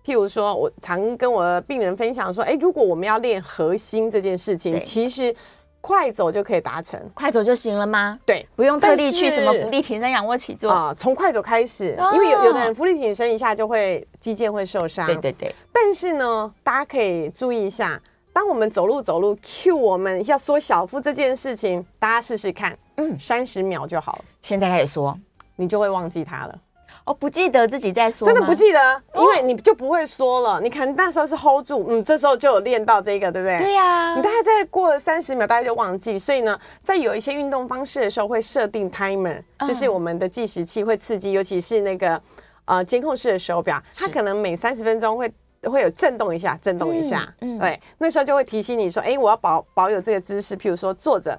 [0.05, 5.35] 譬如说，我常跟我的病人分享说，哎，如果我们要练核心这件事情，其实。
[5.83, 8.17] 快走就可以达成，快走就行了吗？
[8.25, 10.95] 对，不用特地去什么伏地挺身、仰卧起坐啊。
[10.97, 15.05] 从快走开始，哦、因为有有的人伏地挺身一下就会肌腱会受伤。
[15.05, 15.53] 对对对。
[15.73, 24.25] 但是呢，大家可以注意一下，当我们走路走路，cue 我们要缩小腹这件事情，大家试试看，嗯，三十秒就好了。
[24.41, 25.13] 现在开始缩，
[25.57, 26.57] 你就会忘记它了。
[27.05, 30.61] 哦，不记得自己在说，真的不记得，因为你就不会说了。
[30.61, 33.57] 你可能那时候是 hold 住，嗯，这时候就有练到这个，对不对？
[33.57, 34.15] 对呀、啊。
[34.15, 36.17] 你大概再过了三十秒，大家就忘记。
[36.17, 42.21] 所以呢，在有一些运动方式的时候，会设定 timer，就是我们的计时器会刺激，尤其是那个
[42.65, 45.29] 呃监控式的手表，它可能每三十分钟会
[45.63, 47.27] 会有震动一下，震动一下。
[47.41, 51.37] 嗯，对，那时候就会提醒你说，哎，我要保保有这个姿势，譬如说坐着。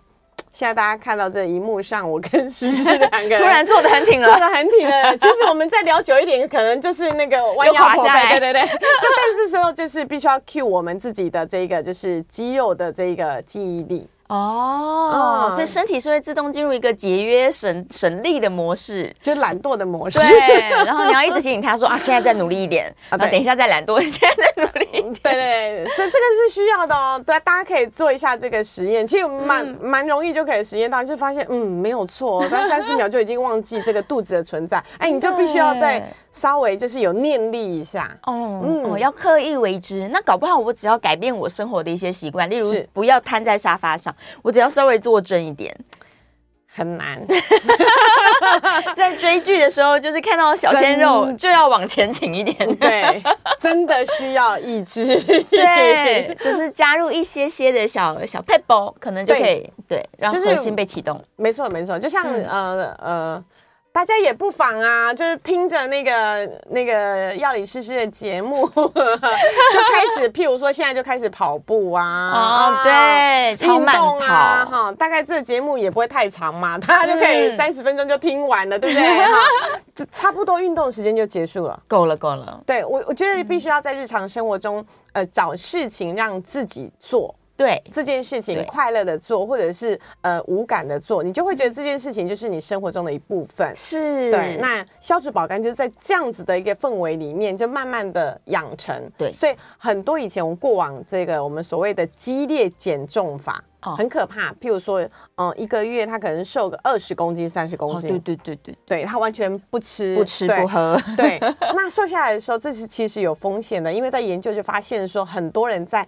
[0.54, 5.10] 现在大家看到这一幕上，我跟诗诗两个人突然坐得很挺了，坐得很挺了。
[5.18, 8.62] 其实我们再聊久一点，可能就是那个弯腰驼背，对对对。
[8.62, 14.06] 那但是时候就是必须要 cue 我们自己的这个就是肌肉的这个记忆力。
[14.28, 20.18] 哦，所以身体是会自动进入一个节约省省力的模式，就是懒惰的模式。
[20.18, 25.14] 对，然后你要一直提醒他说啊，现在再努力一点 啊，等一下再懒惰，现在再努力一点。
[25.22, 25.32] 对
[25.84, 27.22] 对，这这个是需要的哦。
[27.24, 34.82] 对，大家可以做一下这个实验，其实蛮蛮容易就可以实验到，就发现嗯没有错，但三十秒就已经忘记这个肚子的存在。
[34.98, 38.10] 哎，你就必须要再稍微就是有念力一下。
[38.24, 40.08] 哦，嗯，要刻意为之。
[40.08, 44.13] 那搞不好我只要改变我生活的一些习惯，例如不要瘫在沙发上。
[44.42, 45.74] 我只要稍微坐正一点，
[46.66, 47.20] 很难。
[48.94, 53.22] 在追剧的时候，就是看到小鲜肉就要往前请一点，对，
[53.61, 55.16] 真的需要意志，
[55.50, 61.22] 对，就是加入一些些的小小撇步，可能就可以对，对，让核心被启动。
[61.37, 63.44] 没错，没错，就像、嗯、呃呃。
[63.94, 79.07] 大家也不妨啊，就是听着那个那个药理诗诗的节目， 就开始，譬如说现在就开始跑步啊，哦，对，超慢跑啊，哈，大概这个节目也不会太长嘛，大家就可以三十分钟就听完了，对不对？
[79.30, 79.38] 哈，
[80.11, 82.61] 差不多运动时间就结束了，够了，够了。
[82.66, 87.33] 对我，我觉得必须要在日常生活中，呃，找事情让自己做。
[87.56, 93.74] 对这件事情快乐的做，或者是呃无感的做，你就会觉得这件事情就是你生活中的一部分。
[93.76, 94.56] 是，对。
[94.60, 98.94] 那消脂保肝就是在这样子的一个氛围里面，就慢慢的养成。
[99.16, 104.52] 对，所以很多以前我们过往这个我们所谓的激烈减重法，哦，很可怕。
[104.54, 105.00] 譬如说，
[105.36, 108.10] 嗯、呃，一个月他可能瘦个二十公斤、三十公斤。
[108.10, 111.00] 哦，对对对对，对他完全不吃不吃不喝。
[111.16, 116.06] 对，那瘦下来的时候，这是其实有风险的，因为在研究就发现说，很多人在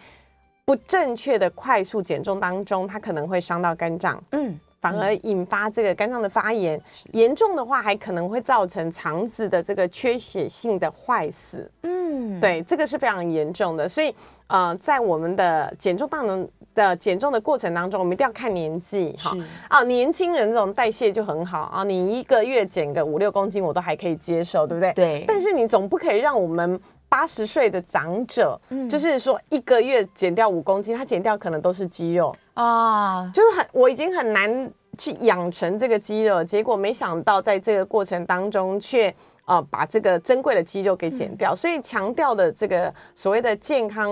[0.67, 6.79] 不正确的快速减重当中，它可能会伤到肝脏，嗯，反而引发这个肝脏的发炎，
[7.13, 11.71] 严重的话还可能会造成肠子的这个缺血性的坏死。
[11.85, 13.89] 嗯，对，这个是非常严重的。
[13.89, 14.13] 所以，
[14.49, 19.37] 呃，在我们的减重当中的减重的过程当中，我们一定要看年纪哈。
[19.69, 24.93] 啊，年轻人这种代谢就很好啊，你一个月减个五六公斤，我都还可以接受，对不对？
[24.95, 25.25] 对。
[25.29, 32.35] 但是你总不可以让我们八十岁的长者，嗯，就是说一个月减掉五公斤，他减掉可能都是肌肉。
[32.55, 39.15] 啊，就是很，我已经很难去养成这个肌肉，结果没想到在这个过程当中却
[39.45, 44.11] 呃把这个珍贵的肌肉给减掉，嗯、所以强调的这个所谓的健康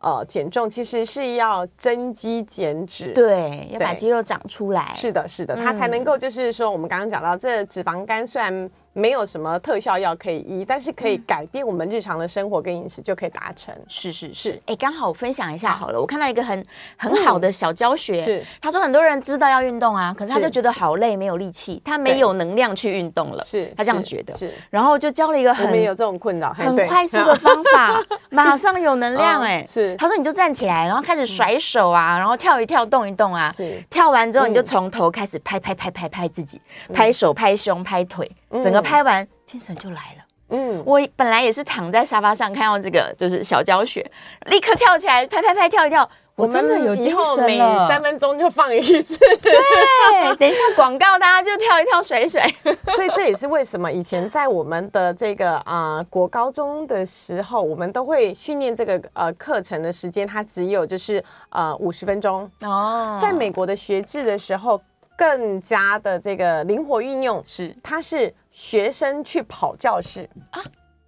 [0.00, 8.70] 呃减重，其实是要增肌减脂，对，要把肌肉长出来，是的，是的，它才能够就是说我们刚刚讲到这脂肪肝虽然。
[8.92, 13.72] 没有什么特效药可以医，但是可以改变我们日常的生活跟饮食，就可以达成。
[13.88, 16.00] 是是是，哎，刚好我分享一下好了。
[16.00, 23.44] 我看到一个很很好的小教学，是他说很多人知道要运动啊，可是他就觉得好累，没有力气，他没有能量去运动了。
[23.44, 24.36] 是他这样觉得。
[24.36, 29.40] 是，然后就教了一个很没有这种困扰，很快速的方法， 马上有能量。
[29.42, 33.52] 哎，是他说你就站起来，然后开始甩手啊，然后跳一跳，动一动啊。
[33.52, 36.60] 是跳完之后你就从头开始拍拍拍拍拍自己，
[36.92, 38.28] 拍手、拍胸、拍腿。
[38.60, 40.24] 整个拍完，精神就来了。
[40.52, 44.04] 嗯，我本来也是躺在沙发上看到这个，就是小教学，
[44.46, 47.72] 立刻跳起来，拍拍拍，跳一跳，我真的有精神了。
[47.74, 49.16] 每三分钟就放一次。
[49.40, 52.42] 对，等一下广告，大家就跳一跳，水水。
[52.96, 62.50] 所以这也是为什么以前在我们的这个啊、呃、国高中的时候，我们都会训练这个呃课程的时间，它只有就是呃五十分钟。
[62.62, 64.80] 哦，在美国的学制的时候。
[65.20, 70.62] 更加的这个灵活运用是，它是学生去跑教室啊，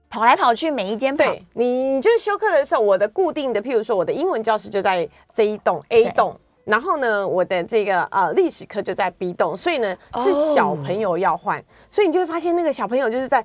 [0.09, 1.25] 跑来跑去，每一间跑。
[1.25, 13.45] 对，你就是休课的时候，我的固定的，譬如说我的英文教室就在这一栋 A 栋，然后呢，我的这个呃历史课就在 B 栋，所以呢是小朋友要换，哦，所以你就会发现那个小朋友就是在。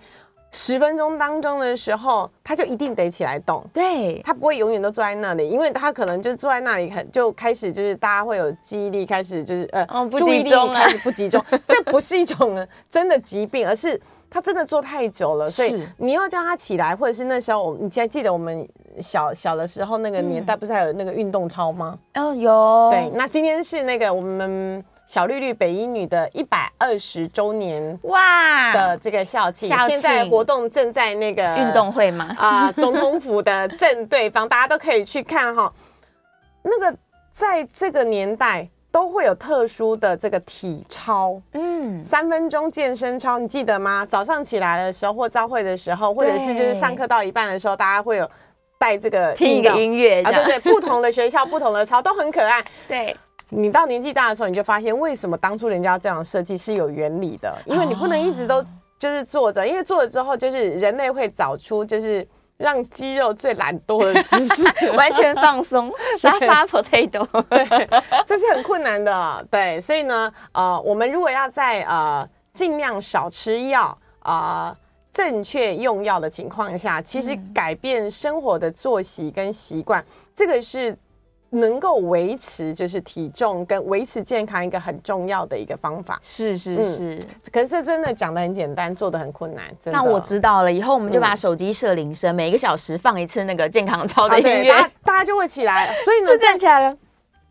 [0.52, 18.68] 十分钟当中的时候，他就一定得起来动，对，他不会永远都坐在那里，因为他可能就坐在那里，很就开始就是大家会有记忆力开始就是呃、哦、不集中，开始不集中， 这不是一种真的疾病，而是他真的坐太久了，所以你要叫他起来，或者是那时候我，你还记得我们
[19.02, 21.98] 小小的时候那个年代，不是还有那个运动操吗？
[22.16, 22.90] 哦，有。
[22.90, 24.84] 对，那今天是那个我们。
[25.08, 32.36] 小绿绿北一女的一百二十周年哇的这个校庆，现在活动正在那个运动会吗？
[32.38, 35.72] 啊、呃，总统府的正对方， 大家都可以去看哈。
[36.62, 36.98] 那个
[37.32, 44.06] 在这个年代都会有特殊的这个体操，嗯，三分钟健身操，你记得吗？
[44.06, 48.30] 早上起来的时候或朝会的时候，或者是就是上课到一半的时候，大家会有
[48.78, 53.16] 带这个听一个音乐啊，对对，不同的学校不同的操都很可爱，对。
[53.50, 58.62] 你到年纪大的时候，你就发现为什么当初人家这样设计是有原理的，因为你不能一直都
[59.00, 67.88] 就是坐着，因为坐了之后就是人类会找出就是让肌肉最懒惰的姿势， 完全放松， 沙发 potato，对，
[68.26, 74.78] 这是很困难的，对，所以呢，呃，我们如果要在呃尽量少吃药啊、呃，
[75.14, 80.04] 正确用药的情况下，其实改变生活的作息跟习惯，
[80.36, 80.98] 这个是。
[81.50, 87.22] 能够维持就是体重跟维持健康一个很重要的一个方法，是是是、嗯。
[87.52, 89.66] 可是这真的讲的很简单，做的很困难。
[89.86, 96.98] 那我知道了，以后我们就把手机设铃声，每一个小时放一次那个健康操的音乐，大家大家就会起来，所以呢 就站起来了。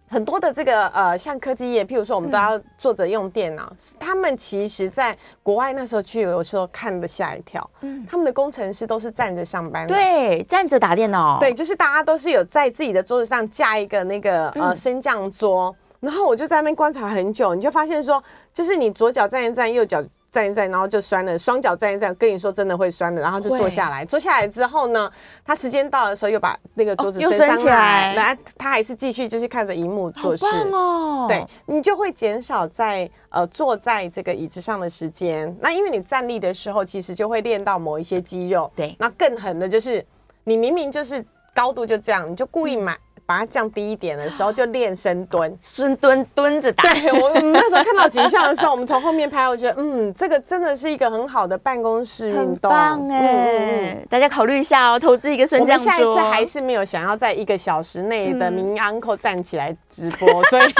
[0.09, 7.69] 很多的这个呃，像科技业，譬如说我们都要坐着用电脑，嗯、他们其实在国外那时候去，有时候看的吓一跳。
[7.81, 18.23] 嗯，他们的工程师都是站着上班的，对，站着打电脑，对，就是大家都是有在自己的桌子上架一个那个呃升降桌，嗯、然后我就在那边观察很久，你就发现说，
[18.55, 20.03] 就是你左脚站一站，右脚。
[20.37, 21.39] 站一站，然后就酸了。
[21.39, 23.23] 双脚站一站，跟你说真的会酸的。
[23.23, 25.11] 然后就坐下来，坐下来之后呢，
[25.43, 30.45] 他时间到的时候又把那个桌子又升起来，来他还是继续就是看着荧幕做事。
[30.71, 31.25] 哦！
[31.27, 35.57] 对，你就会减少在呃坐在这个椅子上的时间。
[35.63, 38.71] 那因为你站立的时候，其实就会练到某一些肌肉。
[38.77, 40.05] 对，那更狠的就是
[40.45, 42.95] 你明明就是高度就这样，你就故意买。
[43.27, 46.95] 嗯把它降低一点的时候，就练深蹲，深蹲蹲着打。
[46.95, 53.19] 对，我们那时候看到景象的时候，我们从后面拍，我觉得，嗯，这个真的是一个很好的办公室运动，棒哎！
[53.19, 55.91] 嗯嗯、大家考虑一下哦，投资一个升降桌。
[55.91, 60.75] 我们下一次还是没有想要在一个小时内的名医 Uncle 站起来直播，嗯、 所以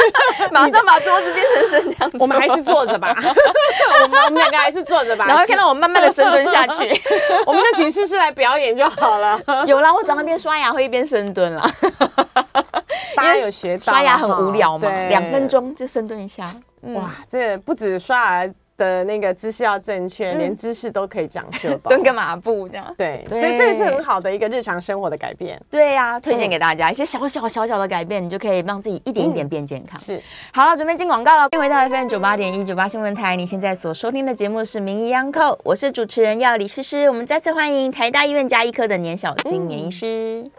[0.53, 2.21] 马上把桌子变成升降桌。
[2.21, 3.13] 我们还是坐着吧，
[4.03, 5.27] 我们我们两个还是坐着吧。
[5.27, 6.89] 然后看到我慢慢的深蹲下去，
[7.45, 9.41] 我们的寝室是来表演就好了。
[9.67, 11.69] 有啦，我早上一边刷牙会一边深蹲了。
[13.17, 16.45] 大家有学到，刷牙很无聊嘛，对，两分钟就深蹲一下。
[16.95, 18.53] 哇，这不止刷牙。
[18.79, 22.95] 的那个姿势要正确，嗯、连姿势都可以讲究，蹲个马步这样。
[22.99, 25.59] 对，所以这这是很好的一个日常生活的改变。
[25.71, 29.99] 对呀、啊，推荐给大家、嗯、一些小小小小的改变，你就可以让自己一点一点变健康。
[29.99, 31.49] 嗯、是，好了，准备进广告了。
[31.53, 37.09] 欢迎回到 FM 九八点一九八新闻台，你现在所收听的节目是《名医央叩》，我是主持人药李诗诗。
[37.09, 40.51] 我们再次欢迎台大医院加医科的年小金年医师、嗯。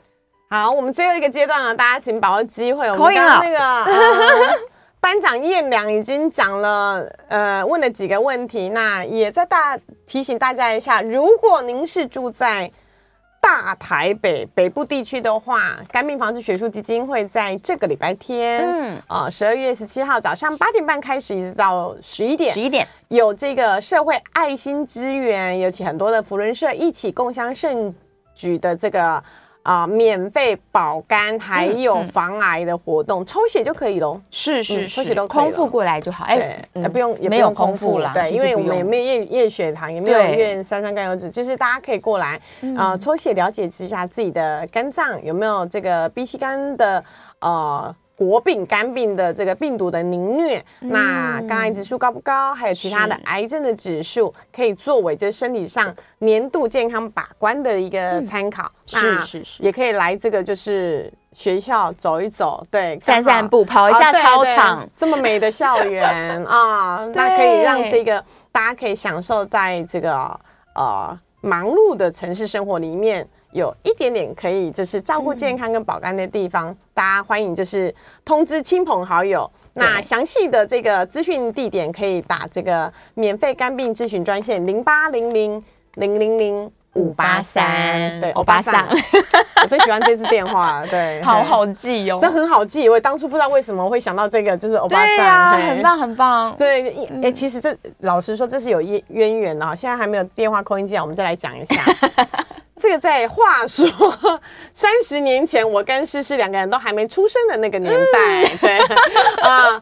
[0.50, 2.90] 好，我们最后一个阶段了，大家请把握机会。
[2.90, 3.58] 我们刚刚那个。
[3.60, 4.58] 呃
[5.00, 9.78] 班长燕良已经讲了，呃，问了几个问题，那也在大
[10.08, 12.70] 提醒大家一下，如果您是住在
[13.40, 27.94] 大台北北部地区的话，肝病防治学术基金会在这个礼拜天，嗯，啊，十二月十七号早上八点半开始，一直到十一点，十一点有这个社会爱心支援，尤其很多的扶轮社一起共襄盛
[28.34, 29.24] 举的这个。
[29.68, 34.18] 啊，免费保肝，还有防癌的活动，抽血就可以喽。
[34.32, 36.24] 是是，抽血都空腹过来就好。
[36.24, 38.12] 哎，也不用也没有空腹了。
[38.14, 42.40] 对，因为我们也没有验验血糖，也没有验三酸甘油酯，就是大家可以过来
[42.78, 47.04] 啊，抽血了解一下自己的肝脏有没有这个 B 型肝的
[47.42, 47.94] 呃。
[48.18, 52.52] 国病肝病的这个病毒的凝虐，嗯、那肝癌指数高不高？
[52.52, 58.68] 还有其他的癌症的指数，可以作为就是身体上年度健康把关的一个参考。
[58.88, 70.40] 是是是，也可以来这个就是学校走一走，对，散散步，跑一下操场，哦、这么美的校园啊， 那可以让这个大家可以享受在这个
[70.74, 73.28] 呃忙碌的城市生活里面。
[73.58, 77.94] 有一点点可以就是照顾健康跟保肝的地方，嗯、大家欢迎就是
[78.24, 79.50] 通知亲朋好友。
[79.74, 85.64] 那详细的这个资讯地点可以打这个免费肝病咨询专线零八零零
[85.96, 88.88] 零零零五八三，对，欧巴桑，
[89.62, 92.90] 我最喜欢这次电话，对， 好好记哦，这很好记。
[92.90, 96.56] 我当初不知道为什么会想到这个，就是欧巴桑，很棒很棒。
[96.58, 101.76] 对，哎、其实这老实说这是有渊渊源的哈，现在还没有电话扣音机，我们再来讲一下。
[102.80, 103.88] 这个在话说
[104.72, 108.78] 三十年前，我跟诗诗两个人都还没出生的那个年代，嗯、 对
[109.42, 109.82] 啊，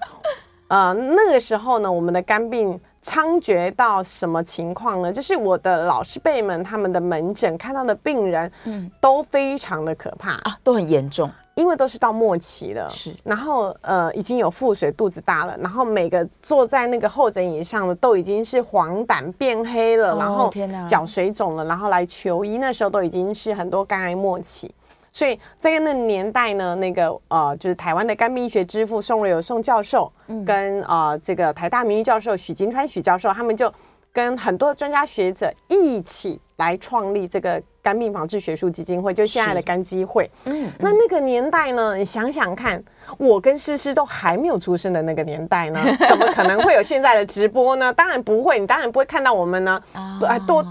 [0.67, 5.11] 呃，那个时候呢，我们的肝病猖獗到什么情况呢？
[5.11, 11.29] 就是我的老师辈们他们的门诊看到的病人，嗯，都非常的可怕啊，都很严重。
[11.56, 20.51] 因为都是到末期了，是，然后呃已经有腹水、肚子大了，然后每个坐在那个候诊椅上的都已经是黄疸变黑了，哦、然后
[20.86, 24.70] 脚水肿了，然后来求医，那时候都已经是很多肝癌末期，
[25.14, 33.74] 所以在那个年代呢，那个呃就是台湾的肝病医学之父宋瑞友宋教授，嗯、跟呃这个台大名誉教授许金川许教授，他们就
[34.12, 37.62] 跟很多专家学者一起来创立这个。
[37.86, 40.28] 肝病防治学术基金会，就现在的肝基会。
[40.45, 41.95] 嗯，那那个年代呢？
[41.95, 42.84] 你想想看，
[43.20, 45.80] 我跟诗诗都还没有出生的那个年代呢，
[46.10, 47.93] 怎么可能会有现在的直播呢？
[47.93, 49.80] 当然不会，你当然不会看到我们呢。
[49.93, 50.66] 啊，多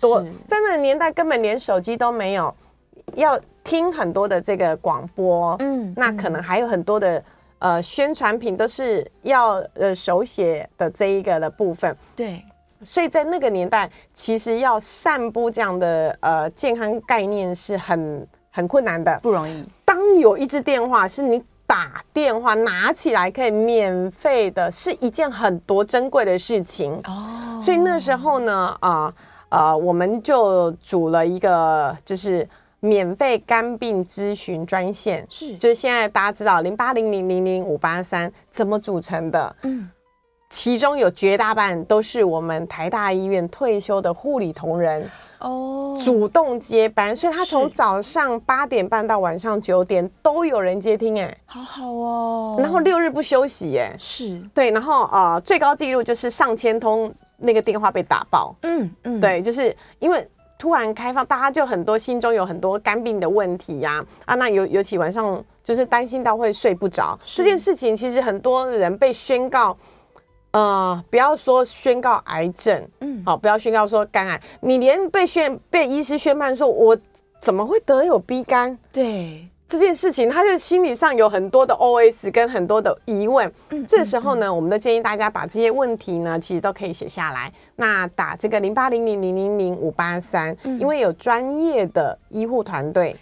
[0.00, 2.54] 多在那个年代根本连手机都没有，
[3.14, 5.56] 要听很多的这个广播。
[5.58, 7.20] 嗯，那可能还有很多的
[7.58, 11.96] 呃宣传品都是要呃手写的这一个的部分。
[12.14, 12.44] 对。
[12.82, 19.68] 所以在那个年代，其实要散布这样的呃健康概念是很很困难的，不容易。
[19.84, 27.60] 当有一支电话是你打电话拿起来可以免费的，是一件很多珍贵的事情哦。
[27.60, 29.12] 所以那时候呢，啊
[29.50, 32.48] 呃，呃，我们就组了一个就是
[32.80, 39.90] 免费肝病咨询专线，是，就是现在大家知道零八零零零零五八三怎么组成的，嗯。
[40.50, 52.56] 其中有绝大半都是我们台大医院退休的护理同仁哦，主动接班，所以他从早上八点半到晚上九点都有人接听，哎，好好哦。
[52.58, 54.42] 然后六日不休息，哎，是。
[54.52, 54.72] 对。
[54.72, 60.28] 然后呃，最高纪录就是上千通那个电话被打爆，嗯嗯，对，就是因为
[60.58, 67.18] 突然开放，大家就很多心中有很多肝病的问题呀，啊，那尤尤其晚上就是担心到会睡不着。
[67.24, 69.74] 这件事情，其实很多人被宣告。
[70.52, 76.96] 呃，不要说宣告癌症，嗯，好，不要宣告说肝癌，你连被宣被医师宣判说，我
[77.40, 78.76] 怎么会得有 B 肝？
[78.92, 83.52] 对这件事情，他就心理上有很多的 OS 跟很多的疑问。
[83.68, 87.52] 嗯，这时候呢，嗯、我们都建议大家把这些问题呢，其实都可以写下来。
[87.76, 93.16] 那打这个零八零零零零零五八三，因为有专业的医护团队。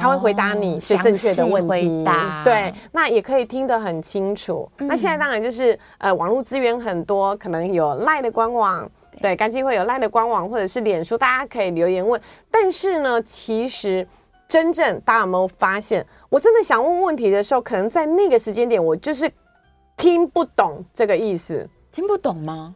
[0.00, 2.04] 他会回答你是正确的问题，
[2.44, 4.70] 对，那也可以听得很清楚。
[4.78, 8.88] 嗯、那现在当然就是呃，网络资源很多，可能有 LINE 的官网，
[9.20, 12.20] 对，赶紧会有 LINE 的官网或者是脸书，大家可以留言问。
[12.50, 14.06] 但是呢，其实
[14.46, 19.28] 真正大家有没有发现，我真的想问问题的时候，可能在那个时间点，我就是
[19.96, 22.74] 听不懂这个意思，听不懂吗？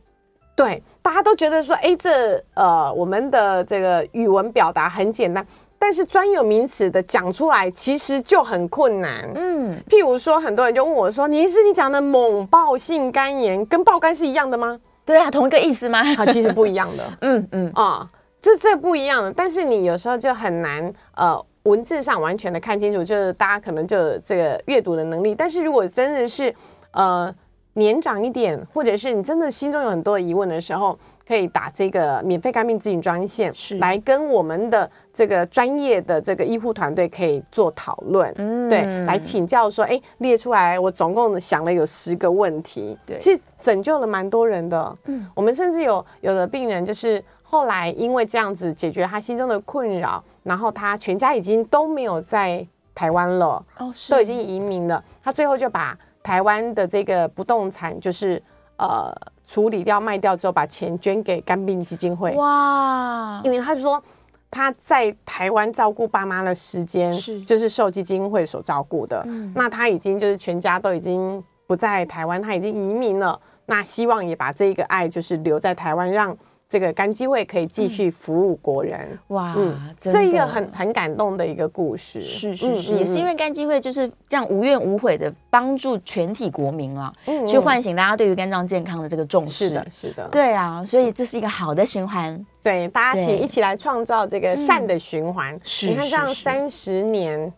[0.57, 5.47] 对，大家都觉得说，哎，这呃，我们的这个语文表达很简单，
[5.79, 9.31] 但是专有名词的讲出来其实就很困难。
[9.35, 16.01] 嗯，譬如说，很多人就问我说：“你是你讲的猛爆性肝炎跟爆肝是一样的吗？”对啊，同一个意思吗？
[16.17, 17.05] 啊，其实不一样的。
[17.23, 18.11] 嗯嗯啊，
[18.43, 26.55] 就这不一样的，但是你有时候就很难呃，文字上完全的看清楚，就是大家可能就这个阅读的能力，但是如果真的是
[26.93, 27.35] 呃。
[27.75, 30.99] 年长一点，或者是你真的心中有很多疑问的时候，
[31.29, 33.77] 可以打这个免费肝病咨询专线，是。
[33.77, 55.95] 来跟我们的这个专业的这个医护团队可以做讨论，嗯，对，来请教说，哎，列出来，我总共想了有十个问题，对，其实拯救了蛮多人的，嗯，我们甚至有有的病人就是后来因为这样子解决他心中的困扰，然后他全家已经都没有在台湾了，哦，是，都已经移民了，他最后就把。
[56.21, 58.43] 台湾的这个不动产就是
[58.79, 59.15] 呃
[59.47, 62.33] 处理掉卖掉之后，把钱捐给肝病基金会。
[62.33, 63.41] 哇！
[63.45, 64.03] 因为他就说
[64.51, 69.23] 他在台湾照顾爸妈的时间是就是受基金会所照顾的。
[69.27, 73.39] 嗯，那他已经就是全家都已经不在台湾，他已经移民了。
[73.67, 76.37] 那希望也把这个爱就是留在台湾，让。
[76.69, 95.55] 这个肝基会可以继续服务国人，嗯、哇，嗯，这一个很很感动的一个故事，是是是，嗯、也是因为肝基会就是这样无怨无悔的帮助全体国民啊，嗯，去唤醒大家对于肝脏健康的这个重视，是的，是的，对啊，所以这是一个好的循环，对，大家请一起来创造这个善的循环。
[95.55, 97.51] 嗯、你看这样三十年，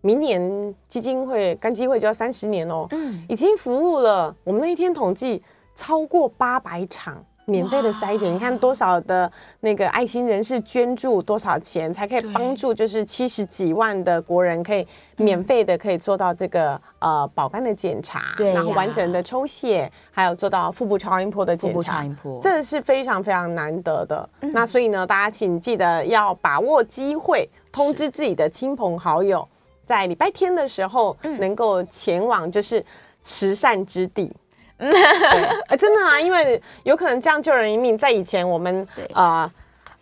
[0.00, 5.42] 明年基金会肝基会就要三十年哦，嗯，已经服务了，我们那一天统计
[5.74, 7.22] 超过八百场。
[7.48, 9.30] 免费的筛检，你看多少的
[9.60, 14.86] 那个爱心人士捐助多少钱，才可以帮助就是七十几万的国人可以
[15.16, 22.04] 免费的可以做到这个呃保肝的检查，对，然后完整的抽血，还有做到腹部超音波的检查，
[22.42, 24.28] 这是非常非常难得的。
[24.40, 29.46] 那所以呢，大家请记得要把握机会，通知自己的亲朋好友，
[29.84, 32.84] 在礼拜天的时候能够前往就是
[33.22, 34.32] 慈善之地。
[34.78, 37.96] 欸，真的啊，因为有可能这样救人一命。
[37.96, 39.52] 在以前，我们啊，呃，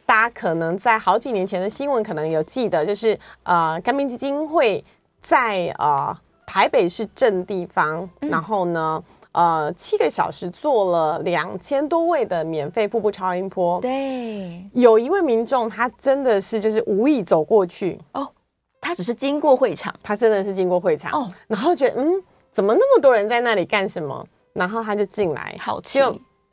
[0.05, 4.85] 大家可能在好几年前的新闻可能有记得，就是呃，干冰基金会
[5.23, 9.03] 在呃台北市正地方，嗯，然后呢，
[9.33, 13.81] 呃，七个小时做了两千多位的免费腹部超音波。
[13.81, 18.29] 对，有一位民众，他真的是就是无意走过去哦，
[18.81, 22.21] 他只是经过会场，他真的是经过会场哦，然后觉得嗯，
[22.51, 24.27] 怎么那么多人在那里干什么？
[24.55, 26.01] 然后他就进来，好气。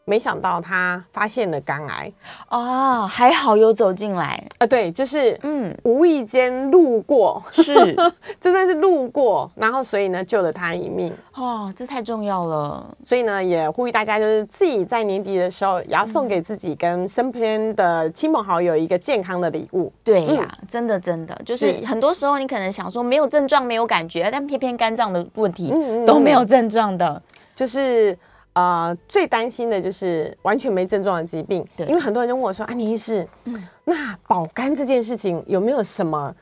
[0.04, 2.12] 没想到他发现了肝癌。
[2.50, 4.44] 哦，还好有走进来。
[4.58, 7.74] 啊，对，就是嗯，无意间路过，是。
[8.42, 11.14] 真的是路过，然后所以呢救了他一命。
[11.36, 12.84] 哦，这太重要了。
[13.04, 19.94] 所以呢也呼吁大家，就是自己在年底的时候也要送给自己跟身边的亲朋好友一个健康的礼物。
[20.04, 25.72] 对呀，真的真的，就是很多时候你可能想说没有症状没有感觉，但偏偏肝脏的问题
[26.08, 27.22] 都没有症状的，
[27.62, 28.18] 就是。
[28.54, 36.36] 呃，最担心的就是完全没症状的疾病，对，因为很多人就问我说：“安妮医师，嗯，那保肝这件事情有没有什么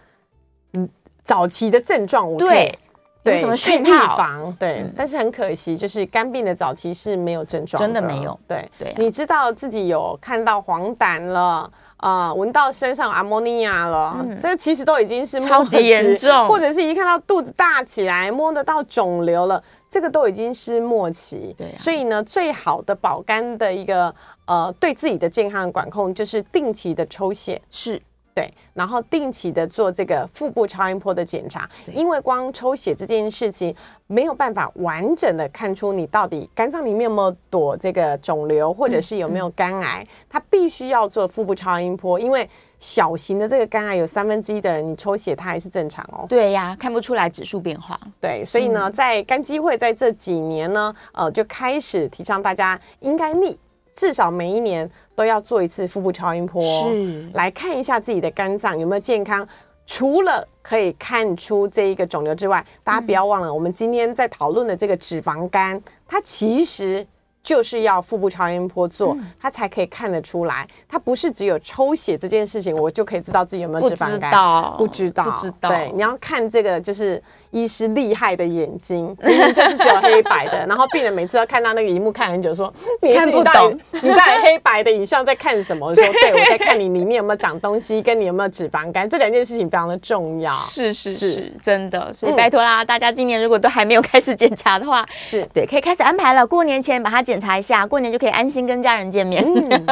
[0.73, 0.89] 嗯
[1.23, 2.35] 早期的症状？
[2.35, 2.75] 对，
[3.23, 4.51] 对，有什么讯号预防？
[4.57, 8.39] 对，嗯，但是很可惜，就是肝病的早期是没有症状，真的没有。
[8.47, 19.63] 对对，你知道自己有看到黄疸了，啊，呃，闻到身上有阿摩尼亚了，嗯，这其实都已经是超级严重，或者是一看到肚子大起来，摸得到肿瘤了。
[19.89, 24.13] 这个都已经是末期，对、啊，所以呢，最好的保肝的一个
[24.45, 28.01] 呃，对自己的健康的管控，就是定期的抽血，是。
[28.35, 33.75] 对，然后定期的做这个腹部超音波的检查，因为光抽血这件事情
[34.07, 42.47] 没有办法完整的看出你到底肝脏里面有没有躲这个肿瘤，或者是有没有肝癌，它、必须要做腹部超音波，因为。
[42.79, 46.25] 小型的这个肝癌有三分之一的人，你抽血它还是正常哦。
[46.29, 47.99] 对呀，看不出来指数变化。
[48.21, 53.59] 对，所以呢，嗯、在肝基会在这几年呢，呃，就开始提倡大家应该逆
[53.93, 59.45] 至少每一年都要做一次腹部超音波，是来看一下自己的肝脏有没有健康。
[59.85, 67.05] 除了可以看出这一个肿瘤之外，大家不要忘了，我们今天在讨论的这个脂肪肝，它其实。
[67.41, 70.67] 就是要腹部超音波做，它才可以看得出来。
[70.87, 74.19] 它不是只有抽血这件事情，我就可以知道自己有没有脂肪肝。
[74.19, 75.69] 不知道，不知道，不知道。
[75.69, 77.21] 对，你要看这个，就是
[77.51, 82.71] 医师厉害的眼睛， 明明就是只有黑白的， 然后病人每次要看到那个荧幕看很久，说
[83.01, 85.87] 你看不懂，你在黑白的影像在看什么？
[85.87, 90.51] 我说对，我在看你里面有没有长东西，跟你有没有脂肪肝，这两件事情非常的重要。
[90.53, 99.43] 是是是，是真的，所以拜托啦，嗯、大家今年如果都还没有开始检查的话，是对，可以开始安排了，过年前把它检查一下，过年就可以安心跟家人见面。
[99.45, 99.85] 嗯、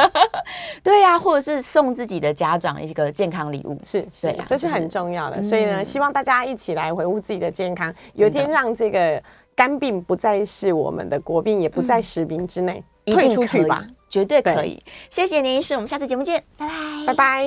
[0.82, 5.38] 对呀、啊，或者是送自己的家长一个健康礼物，是是，这是很重要的。
[5.38, 7.94] 就是、所以呢，希望大家一起来回顾自己的健康。
[8.14, 9.22] 有一天让这个
[9.54, 14.82] 肝病不再是我们的国病，也不在十名之内，退出去吧，绝对可以。
[15.10, 17.46] 谢谢林医师，我们下次节目见，拜拜，拜拜。